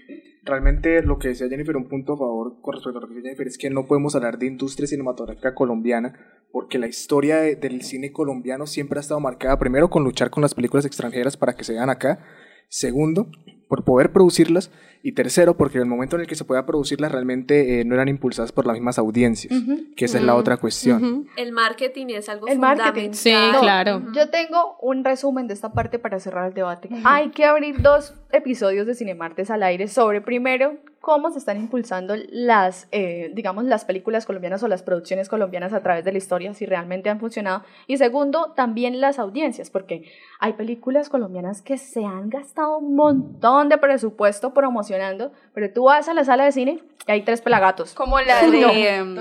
[0.50, 3.30] realmente lo que decía Jennifer, un punto a favor con respecto a lo que decía
[3.30, 6.14] Jennifer, es que no podemos hablar de industria cinematográfica colombiana
[6.52, 10.42] porque la historia de- del cine colombiano siempre ha estado marcada primero con luchar con
[10.42, 12.20] las películas extranjeras para que se vean acá,
[12.68, 13.30] segundo,
[13.70, 14.72] por poder producirlas
[15.04, 17.94] y tercero, porque en el momento en el que se pueda producirlas realmente eh, no
[17.94, 19.54] eran impulsadas por las mismas audiencias,
[19.96, 21.28] que esa es la otra cuestión.
[21.38, 23.12] El marketing es algo el marketing.
[23.14, 24.04] fundamental.
[24.04, 26.90] No, Yo tengo un resumen de esta parte para cerrar el debate.
[27.06, 32.16] Hay que abrir dos episodios de Cinemartes al aire sobre, primero, cómo se están impulsando
[32.30, 36.54] las, eh, digamos, las películas colombianas o las producciones colombianas a través de la historia,
[36.54, 37.64] si realmente han funcionado.
[37.88, 43.70] Y segundo, también las audiencias, porque hay películas colombianas que se han gastado un montón
[43.70, 47.94] de presupuesto promocionando, pero tú vas a la sala de cine y hay tres pelagatos.
[47.94, 48.52] Como la No.
[48.52, 49.16] de, em,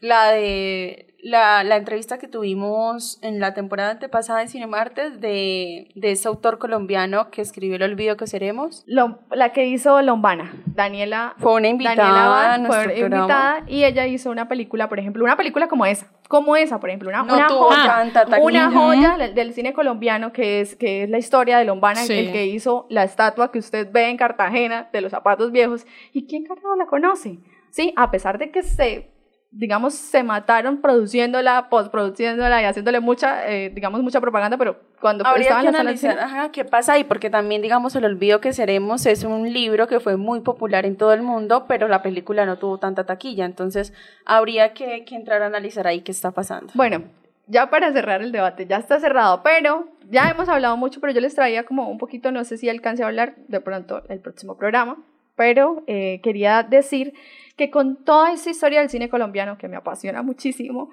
[0.00, 6.10] la de la, la entrevista que tuvimos en la temporada antepasada de Cinemartes de, de
[6.12, 8.84] ese autor colombiano que escribió El olvido que seremos.
[8.86, 11.34] Lo- la que hizo Lombana, Daniela.
[11.38, 13.22] Fue una invitada Daniela nuestro fue programa.
[13.24, 16.90] invitada y ella hizo una película, por ejemplo, una película como esa, como esa, por
[16.90, 18.04] ejemplo, una, No una joya,
[18.42, 22.12] una joya del, del cine colombiano que es, que es la historia de Lombana, Sí.
[22.12, 25.86] el que hizo la estatua que usted ve en Cartagena de los zapatos viejos.
[26.12, 27.38] ¿Y quién carajo la conoce?
[27.70, 29.10] Sí, a pesar de que se
[29.56, 35.44] digamos, se mataron produciéndola, postproduciéndola y haciéndole mucha, eh, digamos, mucha propaganda, pero cuando Habría
[35.44, 39.06] estaban que en analizar ajá, qué pasa ahí, porque también, digamos, El olvido que seremos
[39.06, 42.58] es un libro que fue muy popular en todo el mundo, pero la película no
[42.58, 43.92] tuvo tanta taquilla, entonces
[44.24, 46.72] habría que, que entrar a analizar ahí qué está pasando.
[46.74, 47.04] Bueno,
[47.46, 51.20] ya para cerrar el debate, ya está cerrado, pero ya hemos hablado mucho, pero yo
[51.20, 54.56] les traía como un poquito, no sé si alcance a hablar de pronto el próximo
[54.56, 54.96] programa,
[55.36, 57.14] pero eh, quería decir
[57.56, 60.90] que con toda esa historia del cine colombiano, que me apasiona muchísimo,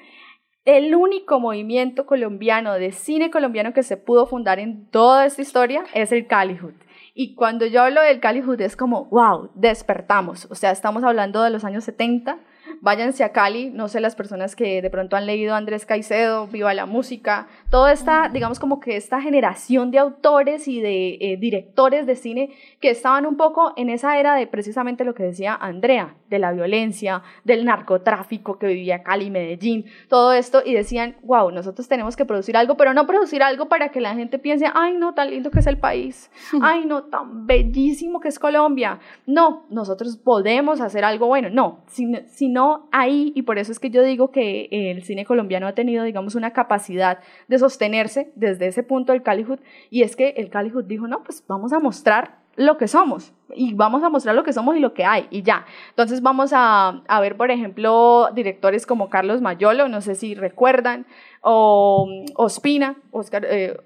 [0.63, 5.83] el único movimiento colombiano de cine colombiano que se pudo fundar en toda esta historia
[5.93, 6.75] es el Calihood.
[7.15, 10.47] Y cuando yo hablo del Calihood es como, wow, despertamos.
[10.51, 12.39] O sea, estamos hablando de los años 70.
[12.81, 16.73] Váyanse a Cali, no sé, las personas que de pronto han leído Andrés Caicedo, Viva
[16.73, 22.07] la Música, toda esta, digamos como que esta generación de autores y de eh, directores
[22.07, 26.15] de cine que estaban un poco en esa era de precisamente lo que decía Andrea,
[26.29, 31.87] de la violencia, del narcotráfico que vivía Cali, Medellín, todo esto, y decían, wow, nosotros
[31.87, 35.13] tenemos que producir algo, pero no producir algo para que la gente piense, ay, no,
[35.13, 38.99] tan lindo que es el país, ay, no, tan bellísimo que es Colombia.
[39.27, 43.89] No, nosotros podemos hacer algo bueno, no, sino, sino ahí, y por eso es que
[43.89, 48.83] yo digo que el cine colombiano ha tenido, digamos, una capacidad de sostenerse desde ese
[48.83, 52.77] punto del Calihood, y es que el Calihood dijo, no, pues vamos a mostrar lo
[52.77, 55.65] que somos y vamos a mostrar lo que somos y lo que hay y ya.
[55.89, 61.05] Entonces vamos a, a ver, por ejemplo, directores como Carlos Mayolo, no sé si recuerdan,
[61.41, 63.77] o Ospina, Oscar, eh,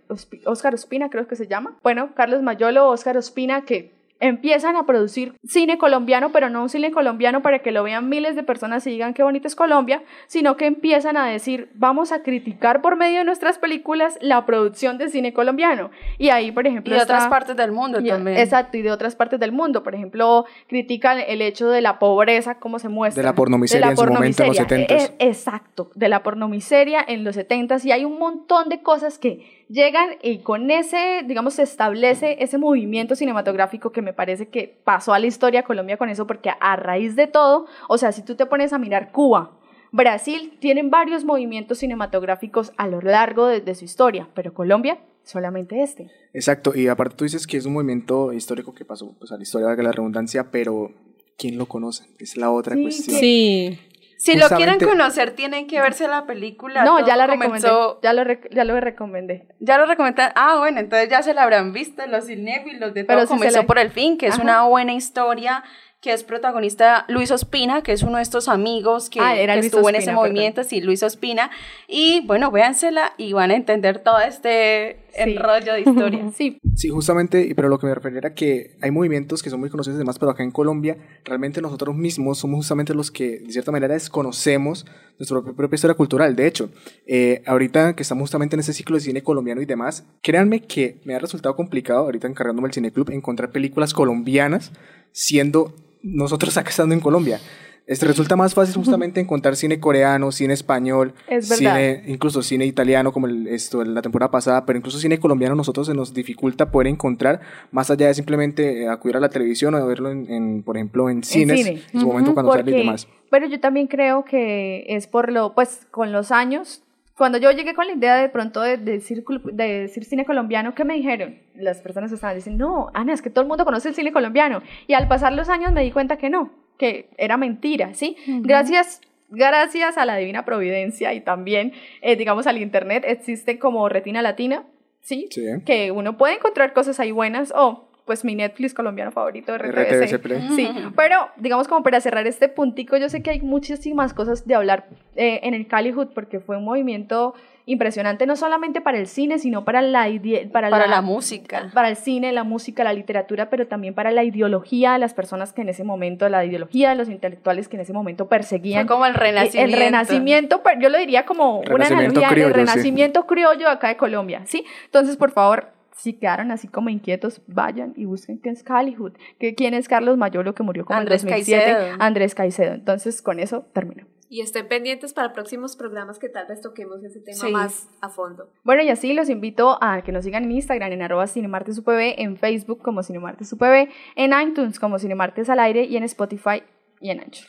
[0.45, 1.77] Oscar Ospina creo que se llama.
[1.83, 6.91] Bueno, Carlos Mayolo, Oscar Ospina, que empiezan a producir cine colombiano, pero no un cine
[6.91, 10.56] colombiano para que lo vean miles de personas y digan qué bonito es Colombia, sino
[10.56, 15.10] que empiezan a decir, vamos a criticar por medio de nuestras películas la producción de
[15.10, 15.91] cine colombiano.
[16.17, 18.38] Y ahí, por Y ejemplo, de otras partes del mundo y- también.
[18.38, 19.84] Exacto, y de otras partes del mundo.
[19.84, 23.21] Por ejemplo, critican el hecho de la pobreza, cómo se muestra.
[23.21, 24.88] De la pornomiseria en su momento, en los pornomiseria.
[24.88, 25.10] 70s.
[25.10, 27.84] Eh, exacto, de la pornomiseria en los 70s.
[27.86, 32.58] Y hay un montón de cosas que llegan y con ese, digamos, se establece ese
[32.58, 36.51] movimiento cinematográfico que me parece que pasó a la historia de Colombia con eso, porque
[36.60, 39.58] a raíz de todo, o sea, si tú te pones a mirar Cuba,
[39.91, 45.82] Brasil, tienen varios movimientos cinematográficos a lo largo de, de su historia, pero Colombia solamente
[45.82, 46.12] este.
[46.34, 49.43] Exacto, y aparte tú dices que es un movimiento histórico que pasó pues, a la
[49.43, 50.91] historia, valga la redundancia, pero
[51.38, 52.06] ¿quién lo conoce?
[52.19, 53.19] Es la otra Sí, cuestión.
[53.19, 53.80] Sí.
[54.25, 56.83] Si lo quieren conocer, tienen que verse la película.
[56.83, 57.67] No, ya la recomendé.
[57.67, 59.47] comenzó- Ya lo, rec- ya lo recomendé.
[59.59, 60.31] Ya lo recomendan.
[60.35, 63.59] Ah, bueno, entonces ya se la habrán visto los cinéfilos de todo Pero si comenzó
[63.61, 64.43] la- por el fin, que es Ajá.
[64.43, 65.63] una buena historia
[66.05, 69.61] que es protagonista Luis Ospina, que es uno de estos amigos que, Ah, era que
[69.61, 71.49] estuvo en ese Ospina, movimiento, sí, Luis Ospina.
[71.87, 76.29] Y bueno, véansela y van a entender todo este enrollo de historia.
[76.37, 76.59] sí.
[76.75, 79.95] Sí, justamente, pero lo que me refería era que hay movimientos que son muy conocidos
[79.95, 83.71] y demás, pero acá en Colombia realmente nosotros mismos somos justamente los que de cierta
[83.71, 84.85] manera desconocemos
[85.17, 86.35] nuestra propia, propia historia cultural.
[86.35, 86.69] De hecho,
[87.07, 91.01] eh, ahorita que estamos justamente en ese ciclo de cine colombiano y demás, créanme que
[91.03, 94.71] me ha resultado complicado, ahorita encargándome el cineclub, encontrar películas colombianas
[95.15, 95.73] siendo
[96.04, 97.39] nosotros acá estando en Colombia.
[97.88, 103.13] Este, resulta más fácil justamente encontrar cine coreano, cine español, Es cine, incluso cine italiano
[103.13, 106.88] como el, esto, la temporada pasada, pero incluso cine colombiano nosotros se nos dificulta poder
[106.88, 110.78] encontrar más allá de simplemente eh, acudir a la televisión o verlo en, en, por
[110.78, 111.82] ejemplo en cines cine.
[111.93, 113.08] en su momento cuando sale y porque- demás.
[113.30, 116.82] Pero yo también creo que es por lo, pues con los años,
[117.17, 120.75] cuando yo llegué con la idea de pronto de, de decir, de decir cine colombiano,
[120.75, 121.39] ¿qué me dijeron?
[121.56, 124.62] Las personas estaban diciendo, no, Ana, es que todo el mundo conoce el cine colombiano.
[124.88, 128.17] Y al pasar los años me di cuenta que no, que era mentira, ¿sí?
[128.28, 129.01] Gracias.
[129.30, 134.65] Gracias a la divina providencia y también, eh, digamos, al internet, existe como Retina Latina,
[135.01, 135.28] ¿sí?
[135.32, 135.45] Sí.
[135.65, 140.03] Que uno puede encontrar cosas ahí buenas o, pues, mi Netflix colombiano favorito, RTVC.
[140.05, 140.47] RTVC Play.
[140.55, 144.55] Sí, pero digamos como para cerrar este puntico, yo sé que hay muchísimas cosas de
[144.55, 147.33] hablar eh, en el Calihood porque fue un movimiento
[147.67, 150.07] impresionante no solamente para el cine, sino para la
[150.51, 151.71] para, Para la música.
[151.73, 155.51] para el cine, la música, la literatura, pero también para la ideología de las personas
[155.51, 158.85] que en ese momento, la ideología de los intelectuales que en ese momento perseguían.
[158.85, 159.75] Fue como el renacimiento.
[159.75, 162.59] El renacimiento, yo lo diría como una Renacimiento analogía, criollo, el sí.
[162.59, 164.63] renacimiento criollo acá de Colombia, ¿sí?
[164.85, 169.55] Entonces, por favor, si quedaron así como inquietos, vayan y busquen qué es Calihood, que
[169.55, 171.95] quién es Carlos Mayolo que murió como Andrés en 2007, Caicedo.
[171.99, 172.73] Andrés Caicedo.
[172.73, 174.05] Entonces, con eso termino.
[174.27, 177.51] Y estén pendientes para próximos programas que tal vez toquemos ese tema Sí.
[177.51, 178.49] más a fondo.
[178.63, 182.36] Bueno, y así los invito a que nos sigan en Instagram en arroba cinemartesupv, en
[182.36, 186.63] Facebook como cinemartesupv, en iTunes como cinemartes al aire y en Spotify
[186.99, 187.45] y en Anchor.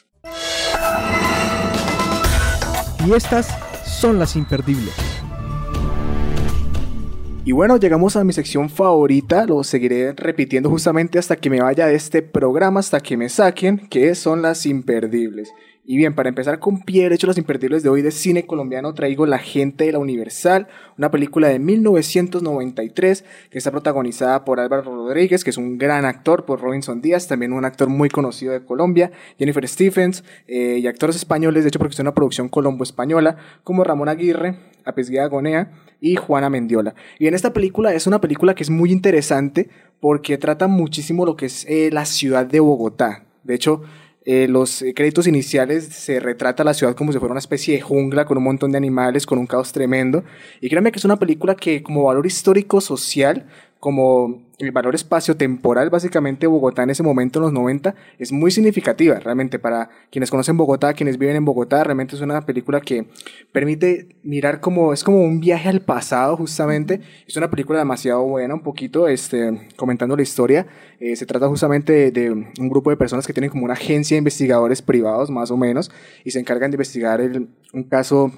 [3.07, 3.47] Y estas
[3.85, 5.16] son las imperdibles.
[7.47, 11.87] Y bueno, llegamos a mi sección favorita, lo seguiré repitiendo justamente hasta que me vaya
[11.87, 15.53] de este programa, hasta que me saquen, que son las imperdibles.
[15.85, 19.27] Y bien, para empezar con pie derecho, las imperdibles de hoy de cine colombiano, traigo
[19.27, 20.67] La gente de la Universal,
[20.99, 26.47] una película de 1993 que está protagonizada por Álvaro Rodríguez, que es un gran actor,
[26.47, 31.15] por Robinson Díaz, también un actor muy conocido de Colombia, Jennifer Stephens eh, y actores
[31.15, 36.49] españoles, de hecho porque es una producción colombo-española, como Ramón Aguirre, Apesguía Gonea y Juana
[36.49, 36.95] Mendiola.
[37.19, 39.69] Y en esta película es una película que es muy interesante
[40.01, 43.25] porque trata muchísimo lo que es eh, la ciudad de Bogotá.
[43.45, 43.83] De hecho,
[44.29, 47.81] eh, los eh, créditos iniciales se retrata la ciudad como si fuera una especie de
[47.81, 50.25] jungla con un montón de animales, con un caos tremendo.
[50.61, 53.47] Y créanme que es una película que como valor histórico social,
[53.81, 59.19] como el valor espacio-temporal básicamente Bogotá en ese momento en los 90 es muy significativa
[59.21, 59.59] realmente.
[59.59, 63.07] Para quienes conocen Bogotá, quienes viven en Bogotá, realmente es una película que
[63.53, 68.55] permite mirar como es como un viaje al pasado justamente, es una película demasiado buena,
[68.55, 70.67] un poquito este comentando la historia,
[71.01, 74.15] eh, se trata justamente de, de un grupo de personas que tienen como una agencia
[74.15, 75.91] de investigadores privados más o menos
[76.25, 78.33] y se encargan de investigar el- un caso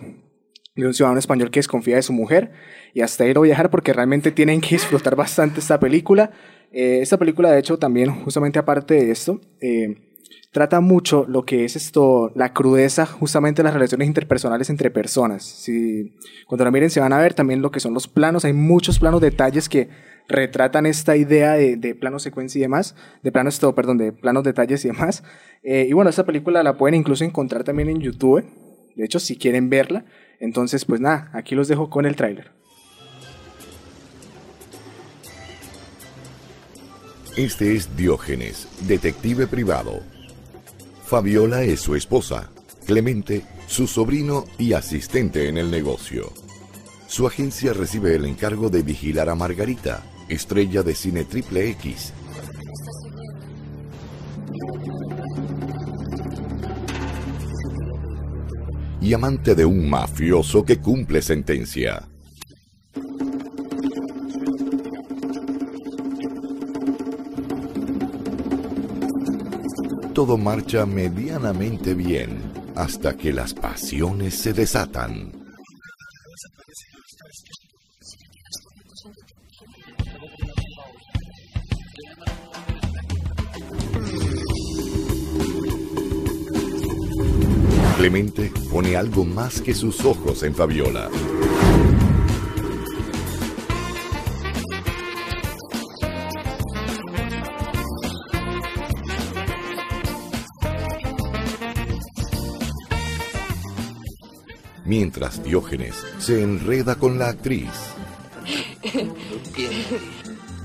[0.83, 2.53] de un ciudadano español que desconfía de su mujer
[2.95, 6.31] y hasta ahí lo voy a dejar porque realmente tienen que disfrutar bastante esta película.
[6.73, 9.97] Eh, esta película de hecho también justamente aparte de esto, eh,
[10.53, 15.45] trata mucho lo que es esto, la crudeza justamente de las relaciones interpersonales entre personas.
[15.45, 16.15] Si,
[16.47, 18.99] cuando la miren se van a ver también lo que son los planos, hay muchos
[18.99, 19.89] planos detalles que
[20.29, 24.45] retratan esta idea de, de plano secuencia y demás, de planos, esto, perdón, de planos
[24.45, 25.25] detalles y demás.
[25.63, 28.45] Eh, y bueno, esta película la pueden incluso encontrar también en YouTube,
[28.95, 30.05] de hecho, si quieren verla.
[30.41, 32.51] Entonces, pues nada, aquí los dejo con el tráiler.
[37.37, 40.01] Este es Diógenes, detective privado.
[41.05, 42.51] Fabiola es su esposa,
[42.89, 46.33] Clemente, su sobrino y asistente en el negocio.
[47.07, 52.15] Su agencia recibe el encargo de vigilar a Margarita, estrella de cine triple X.
[59.01, 62.09] Y amante de un mafioso que cumple sentencia.
[70.19, 72.41] todo marcha medianamente bien
[72.75, 75.38] hasta que las pasiones se desatan.
[88.79, 91.11] Pone algo más que sus ojos en Fabiola.
[104.85, 107.73] mientras Diógenes se enreda con la actriz.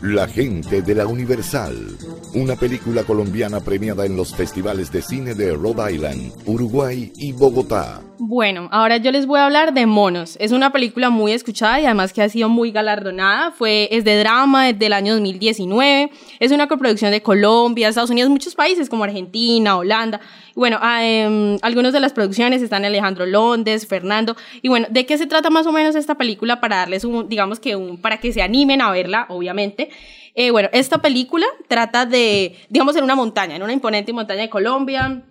[0.04, 1.98] La gente de la Universal,
[2.34, 8.02] una película colombiana premiada en los festivales de cine de Rhode Island, Uruguay y Bogotá.
[8.34, 10.38] Bueno, ahora yo les voy a hablar de Monos.
[10.40, 13.52] Es una película muy escuchada y además que ha sido muy galardonada.
[13.52, 16.10] Fue, es de drama desde el año 2019.
[16.40, 20.20] Es una coproducción de Colombia, Estados Unidos, muchos países como Argentina, Holanda.
[20.56, 24.36] Bueno, eh, algunas de las producciones están Alejandro Londres, Fernando.
[24.64, 27.60] Y bueno, ¿de qué se trata más o menos esta película para darles un, digamos
[27.60, 29.92] que para que se animen a verla, obviamente?
[30.34, 34.50] Eh, bueno, esta película trata de, digamos, en una montaña, en una imponente montaña de
[34.50, 35.22] Colombia.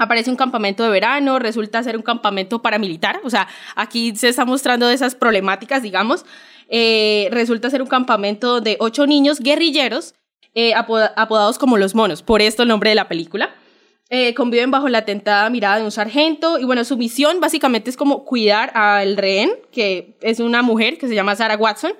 [0.00, 3.46] Aparece un campamento de verano, resulta ser un campamento paramilitar, o sea,
[3.76, 6.24] aquí se está mostrando de esas problemáticas, digamos.
[6.70, 10.14] Eh, resulta ser un campamento de ocho niños guerrilleros
[10.54, 13.54] eh, apodados como los monos, por esto el nombre de la película.
[14.08, 17.98] Eh, conviven bajo la atentada mirada de un sargento y bueno, su misión básicamente es
[17.98, 21.92] como cuidar al rehén, que es una mujer que se llama Sarah Watson,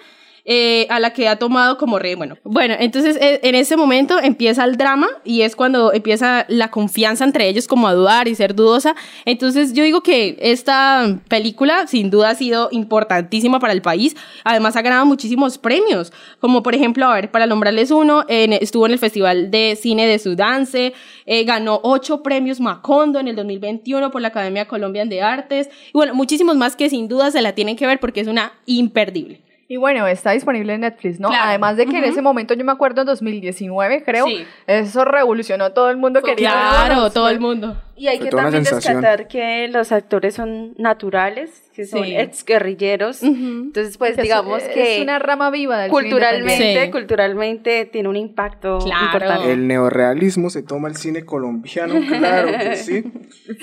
[0.44, 2.14] eh, a la que ha tomado como rey.
[2.14, 6.70] Bueno, bueno, entonces eh, en ese momento empieza el drama y es cuando empieza la
[6.70, 8.94] confianza entre ellos como a dudar y ser dudosa.
[9.24, 14.16] Entonces yo digo que esta película sin duda ha sido importantísima para el país.
[14.44, 18.92] Además ha ganado muchísimos premios, como por ejemplo, a ver, para nombrarles uno, estuvo en
[18.92, 20.94] el Festival de Cine de Sudance,
[21.26, 25.92] eh, ganó ocho premios Macondo en el 2021 por la Academia Colombiana de Artes y
[25.92, 29.49] bueno, muchísimos más que sin duda se la tienen que ver porque es una imperdible.
[29.70, 31.30] Y bueno, está disponible en Netflix, ¿no?
[31.32, 34.26] Además de que en ese momento, yo me acuerdo en 2019, creo,
[34.66, 36.22] eso revolucionó todo el mundo.
[36.22, 37.80] Quería claro, todo el mundo.
[37.94, 43.22] Y hay que también rescatar que los actores son naturales, que son ex guerrilleros.
[43.22, 49.52] Entonces, pues digamos que es una rama viva del culturalmente, culturalmente tiene un impacto importante.
[49.52, 53.04] El neorealismo se toma el cine colombiano, claro que sí.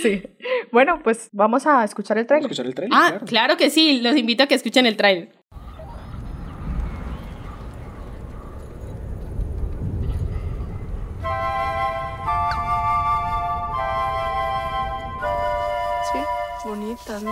[0.01, 0.23] Sí.
[0.71, 2.49] Bueno, pues vamos a escuchar el trailer.
[2.49, 2.97] ¿Escuchar el trailer?
[2.97, 3.25] Ah, claro.
[3.25, 5.35] claro que sí, los invito a que escuchen el trailer.
[16.67, 17.31] Bonitas, ¿no?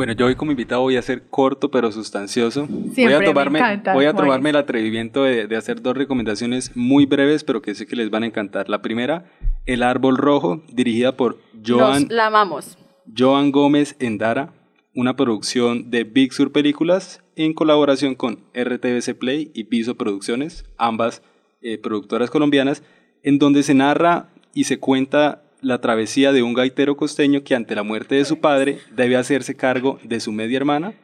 [0.00, 2.66] Bueno, yo hoy como invitado voy a ser corto pero sustancioso.
[2.66, 6.74] voy a me tomarme, encanta, voy a tomarme el atrevimiento de, de hacer dos recomendaciones
[6.74, 8.70] muy breves, pero que sé que les van a encantar.
[8.70, 9.26] La primera,
[9.66, 12.78] El Árbol Rojo, dirigida por Joan, Nos la amamos.
[13.14, 14.54] Joan Gómez Endara,
[14.94, 21.20] una producción de Big Sur Películas en colaboración con RTBC Play y Piso Producciones, ambas
[21.60, 22.82] eh, productoras colombianas,
[23.22, 27.74] en donde se narra y se cuenta la travesía de un gaitero costeño que ante
[27.74, 30.94] la muerte de su padre debe hacerse cargo de su media hermana,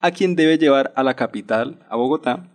[0.00, 2.48] a quien debe llevar a la capital, a Bogotá,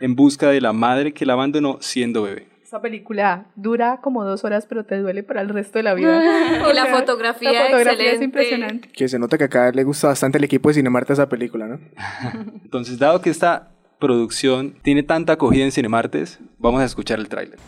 [0.00, 2.48] en busca de la madre que la abandonó siendo bebé.
[2.62, 6.20] Esta película dura como dos horas, pero te duele para el resto de la vida.
[6.70, 8.24] Y la fotografía la fotografía es excelente.
[8.24, 8.88] impresionante.
[8.88, 11.78] Que se nota que acá le gusta bastante el equipo de Cinemarta esa película, ¿no?
[12.64, 13.70] Entonces, dado que esta
[14.00, 17.58] producción tiene tanta acogida en Cinemartes, vamos a escuchar el tráiler.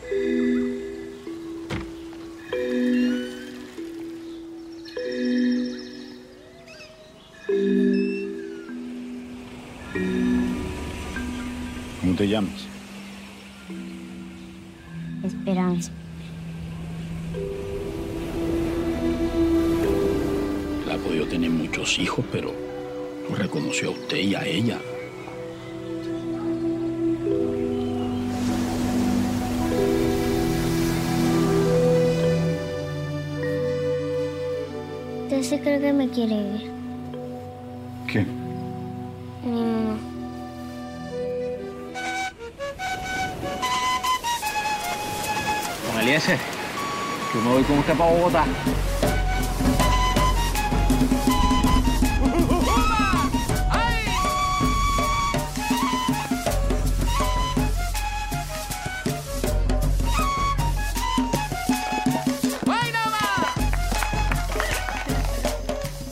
[12.19, 12.67] Te llamas?
[15.23, 15.89] Esperanza.
[20.83, 22.53] Él ha podido tener muchos hijos, pero
[23.29, 24.79] lo reconoció a usted y a ella.
[35.23, 36.61] ¿Usted sí cree que me quiere ver?
[38.07, 38.25] ¿Qué?
[39.45, 40.08] Mi mamá.
[45.99, 46.39] Eliezer,
[47.33, 48.45] yo me voy con usted para Bogotá.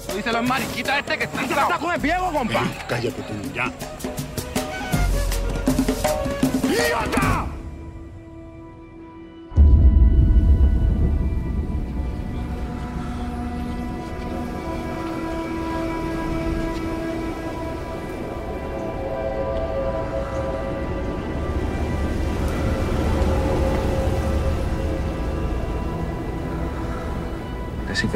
[0.09, 2.63] Tú dices los mariquitas este que están está con el viejo, compa.
[2.89, 3.71] cállate tú, ya.
[6.63, 7.56] ¡Idiota!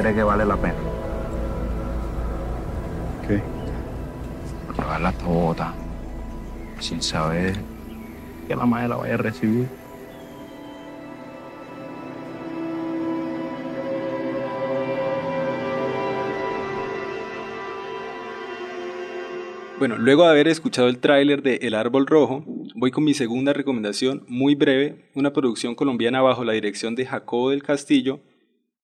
[0.01, 0.73] Cree que vale la pena?
[3.27, 3.41] ¿Qué?
[4.69, 5.73] Hasta Bogotá,
[6.79, 7.55] sin saber
[8.47, 9.67] que la madre la vaya a recibir.
[19.77, 22.43] Bueno, luego de haber escuchado el tráiler de El Árbol Rojo,
[22.75, 27.49] voy con mi segunda recomendación, muy breve, una producción colombiana bajo la dirección de Jacobo
[27.49, 28.19] del Castillo,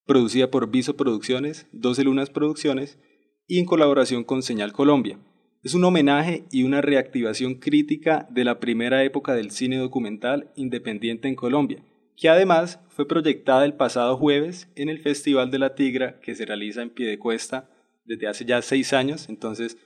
[0.07, 2.97] producida por Viso Producciones, 12 Lunas Producciones
[3.45, 5.19] y en colaboración con Señal Colombia.
[5.63, 11.27] Es un homenaje y una reactivación crítica de la primera época del cine documental independiente
[11.27, 11.83] en Colombia,
[12.15, 16.45] que además fue proyectada el pasado jueves en el Festival de la Tigra que se
[16.45, 17.69] realiza en Piedecuesta
[18.05, 19.27] desde hace ya seis años.
[19.29, 19.77] Entonces,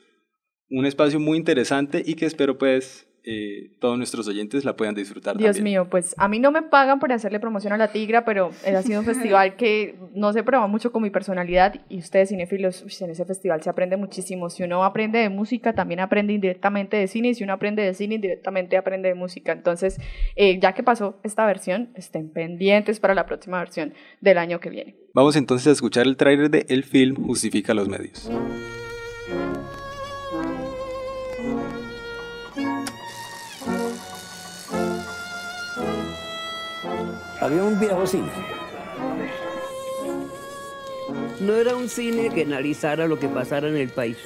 [0.69, 5.37] un espacio muy interesante y que espero pues eh, todos nuestros oyentes la puedan disfrutar
[5.37, 5.63] Dios también.
[5.63, 8.81] mío, pues a mí no me pagan por hacerle promoción a la Tigra, pero ha
[8.81, 13.11] sido un festival que no se prueba mucho con mi personalidad y ustedes cinéfilos, en
[13.11, 14.49] ese festival se aprende muchísimo.
[14.49, 17.93] Si uno aprende de música, también aprende indirectamente de cine y si uno aprende de
[17.93, 19.51] cine, indirectamente aprende de música.
[19.51, 19.99] Entonces,
[20.35, 24.69] eh, ya que pasó esta versión, estén pendientes para la próxima versión del año que
[24.69, 24.95] viene.
[25.13, 28.31] Vamos entonces a escuchar el tráiler de El film justifica los medios.
[37.41, 38.29] Había un viejo cine.
[41.39, 44.17] No era un cine que analizara lo que pasara en el país.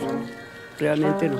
[0.77, 1.39] Realmente no.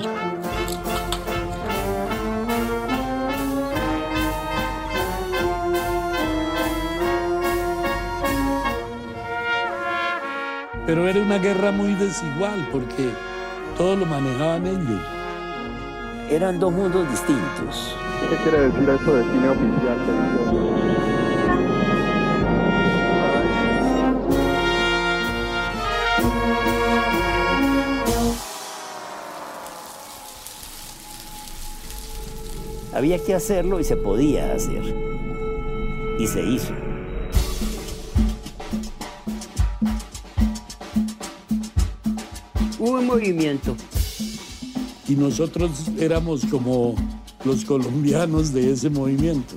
[10.86, 13.10] Pero era una guerra muy desigual porque
[13.76, 15.02] todo lo manejaban ellos.
[16.30, 17.94] Eran dos mundos distintos.
[18.30, 21.05] ¿Qué quiere decir eso de cine oficial?
[32.96, 34.82] Había que hacerlo y se podía hacer.
[36.18, 36.72] Y se hizo.
[42.78, 43.76] Hubo un movimiento.
[45.06, 46.94] Y nosotros éramos como
[47.44, 49.56] los colombianos de ese movimiento.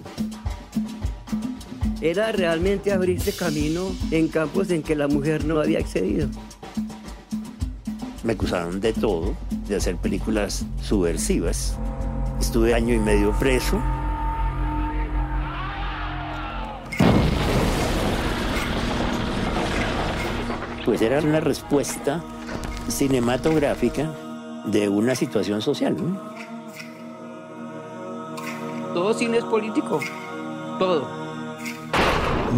[2.02, 6.28] Era realmente abrirse camino en campos en que la mujer no había accedido.
[8.26, 9.34] Me acusaron de todo,
[9.70, 11.78] de hacer películas subversivas.
[12.50, 13.80] Estuve año y medio preso.
[20.84, 22.24] Pues era una respuesta
[22.88, 24.12] cinematográfica
[24.66, 25.96] de una situación social.
[25.96, 26.20] ¿no?
[28.96, 30.00] Todo cine es político,
[30.80, 31.08] todo.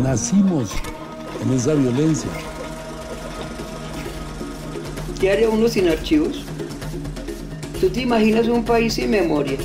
[0.01, 0.71] Nacimos
[1.43, 2.31] en esa violencia.
[5.19, 6.45] ¿Qué haría uno sin archivos?
[7.81, 9.57] ¿Tú te imaginas un país sin memoria?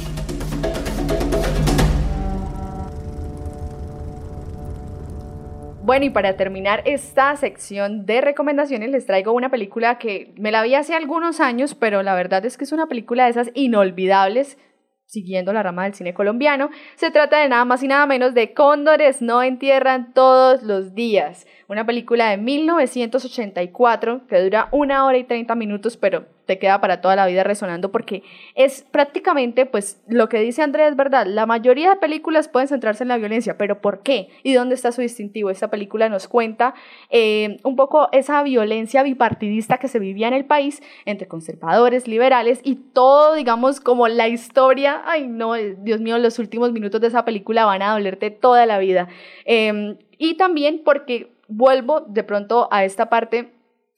[5.87, 10.65] Bueno, y para terminar esta sección de recomendaciones, les traigo una película que me la
[10.65, 14.59] vi hace algunos años, pero la verdad es que es una película de esas inolvidables
[15.05, 16.71] siguiendo la rama del cine colombiano.
[16.97, 21.47] Se trata de nada más y nada menos de Cóndores no entierran todos los días,
[21.69, 27.01] una película de 1984 que dura una hora y 30 minutos, pero te queda para
[27.01, 28.23] toda la vida resonando porque
[28.55, 33.05] es prácticamente, pues lo que dice Andrés es verdad, la mayoría de películas pueden centrarse
[33.05, 34.29] en la violencia, pero ¿por qué?
[34.43, 35.51] ¿Y dónde está su distintivo?
[35.51, 36.75] Esta película nos cuenta
[37.11, 42.61] eh, un poco esa violencia bipartidista que se vivía en el país entre conservadores, liberales
[42.63, 47.25] y todo, digamos, como la historia, ay no, Dios mío, los últimos minutos de esa
[47.25, 49.09] película van a dolerte toda la vida.
[49.45, 53.53] Eh, y también porque vuelvo de pronto a esta parte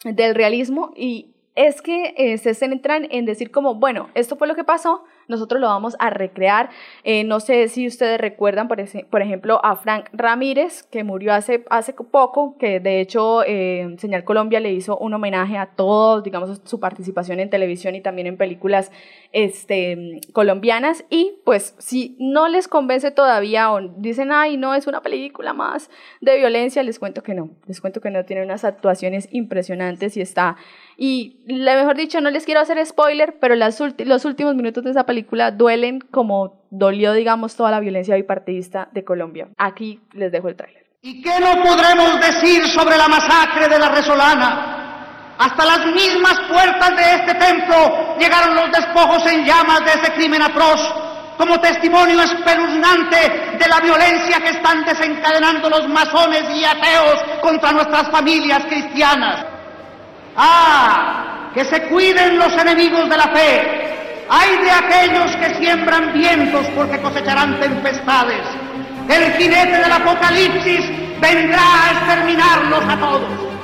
[0.05, 4.55] del realismo y es que eh, se centran en decir como, bueno, esto fue lo
[4.55, 6.71] que pasó, nosotros lo vamos a recrear.
[7.03, 11.35] Eh, no sé si ustedes recuerdan, por, ese, por, ejemplo, a Frank Ramírez, que murió
[11.35, 16.23] hace, hace poco, que de hecho eh, Señal Colombia le hizo un homenaje a todos,
[16.23, 18.93] digamos, su participación en televisión y también en películas
[19.33, 21.05] este, colombianas.
[21.11, 25.91] Y pues si no les convence todavía o dicen, ay, no, es una película más
[26.21, 30.21] de violencia, les cuento que no, les cuento que no, tiene unas actuaciones impresionantes y
[30.21, 30.57] está
[31.01, 35.07] y, lo mejor dicho, no les quiero hacer spoiler, pero los últimos minutos de esa
[35.07, 39.47] película duelen como dolió, digamos, toda la violencia bipartidista de Colombia.
[39.57, 40.87] Aquí les dejo el tráiler.
[41.03, 45.37] ¿Y qué no podremos decir sobre la masacre de la Resolana?
[45.39, 50.43] Hasta las mismas puertas de este templo llegaron los despojos en llamas de ese crimen
[50.43, 50.81] atroz,
[51.37, 58.11] como testimonio espeluznante de la violencia que están desencadenando los masones y ateos contra nuestras
[58.11, 59.58] familias cristianas.
[60.41, 64.25] Ah, que se cuiden los enemigos de la fe.
[64.31, 68.43] Hay de aquellos que siembran vientos porque cosecharán tempestades.
[69.09, 70.85] El jinete del apocalipsis
[71.21, 73.58] vendrá a exterminarlos a todos.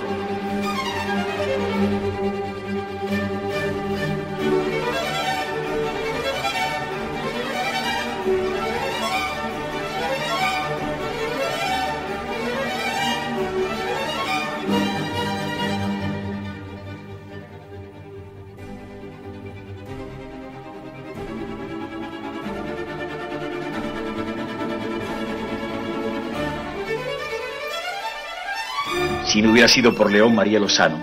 [29.34, 30.96] Si no hubiera sido por León María Lozano,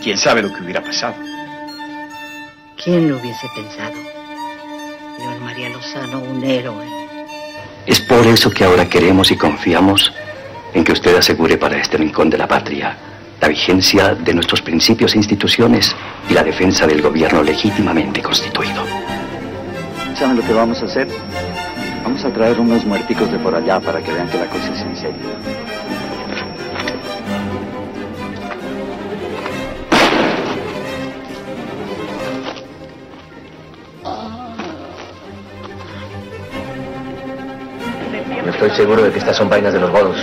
[0.00, 1.16] quién sabe lo que hubiera pasado.
[2.80, 3.96] ¿Quién lo hubiese pensado?
[5.18, 6.86] León María Lozano, un héroe.
[7.84, 10.12] Es por eso que ahora queremos y confiamos
[10.72, 12.96] en que usted asegure para este rincón de la patria
[13.40, 15.96] la vigencia de nuestros principios e instituciones
[16.30, 18.84] y la defensa del gobierno legítimamente constituido.
[20.16, 21.08] ¿Saben lo que vamos a hacer?
[22.04, 24.80] Vamos a traer unos muerticos de por allá para que vean que la cosa es
[24.82, 25.61] en serio.
[38.66, 40.16] Estoy seguro de que estas son vainas de los godos.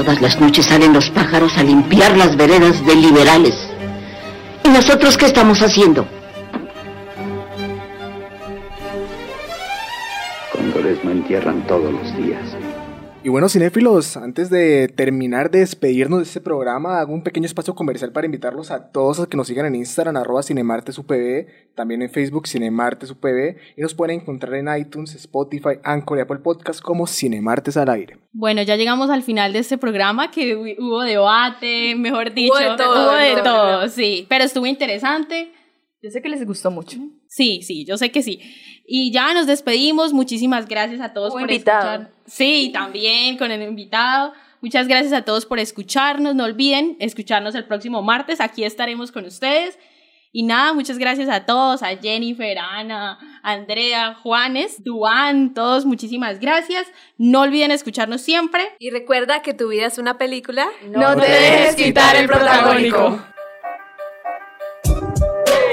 [0.00, 3.54] Todas las noches salen los pájaros a limpiar las veredas de liberales.
[4.64, 6.06] ¿Y nosotros qué estamos haciendo?
[10.50, 12.40] Cóndores no entierran todos los días.
[13.22, 17.74] Y bueno, cinéfilos, antes de terminar de despedirnos de este programa, hago un pequeño espacio
[17.74, 22.08] comercial para invitarlos a todos a que nos sigan en Instagram, arroba cinemartesupv, también en
[22.08, 27.76] Facebook, cinemartesupv, y nos pueden encontrar en iTunes, Spotify, Anchor y Apple Podcast como Cinemartes
[27.76, 28.16] al aire.
[28.32, 32.74] Bueno, ya llegamos al final de este programa que hu- hubo debate, mejor dicho, de
[32.78, 33.88] todo, hubo de de todo, todo.
[33.90, 35.52] sí, pero estuvo interesante.
[36.02, 36.96] Yo sé que les gustó mucho.
[37.28, 38.40] Sí, sí, yo sé que sí.
[38.92, 40.12] Y ya nos despedimos.
[40.12, 41.92] Muchísimas gracias a todos Hubo por invitado.
[41.92, 42.12] escuchar.
[42.26, 44.32] Sí, también con el invitado.
[44.60, 46.34] Muchas gracias a todos por escucharnos.
[46.34, 48.40] No olviden escucharnos el próximo martes.
[48.40, 49.78] Aquí estaremos con ustedes.
[50.32, 56.86] Y nada, muchas gracias a todos, a Jennifer, Ana, Andrea, Juanes, Duan, todos, muchísimas gracias.
[57.16, 58.72] No olviden escucharnos siempre.
[58.80, 60.66] Y recuerda que tu vida es una película.
[60.84, 63.22] No te dejes quitar el protagónico.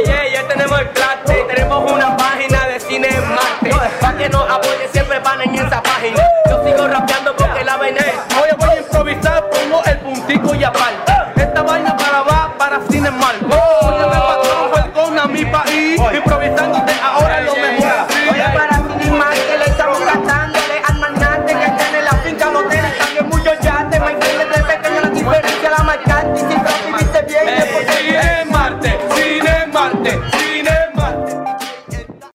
[0.06, 2.57] Yeah, ya tenemos el plate, tenemos una página
[2.98, 3.90] Martínez Marte.
[4.02, 6.24] Pa' que nos apoyen siempre van en esa página.
[6.50, 8.16] Yo sigo rapeando porque la vaina es.
[8.36, 11.14] Hoy voy a improvisar, pongo el puntico y aparte.
[11.36, 13.36] Esta vaina para va, para cine mal.
[13.82, 16.02] Óyeme patrón, con a mi país.
[16.16, 17.37] Improvisándote ahora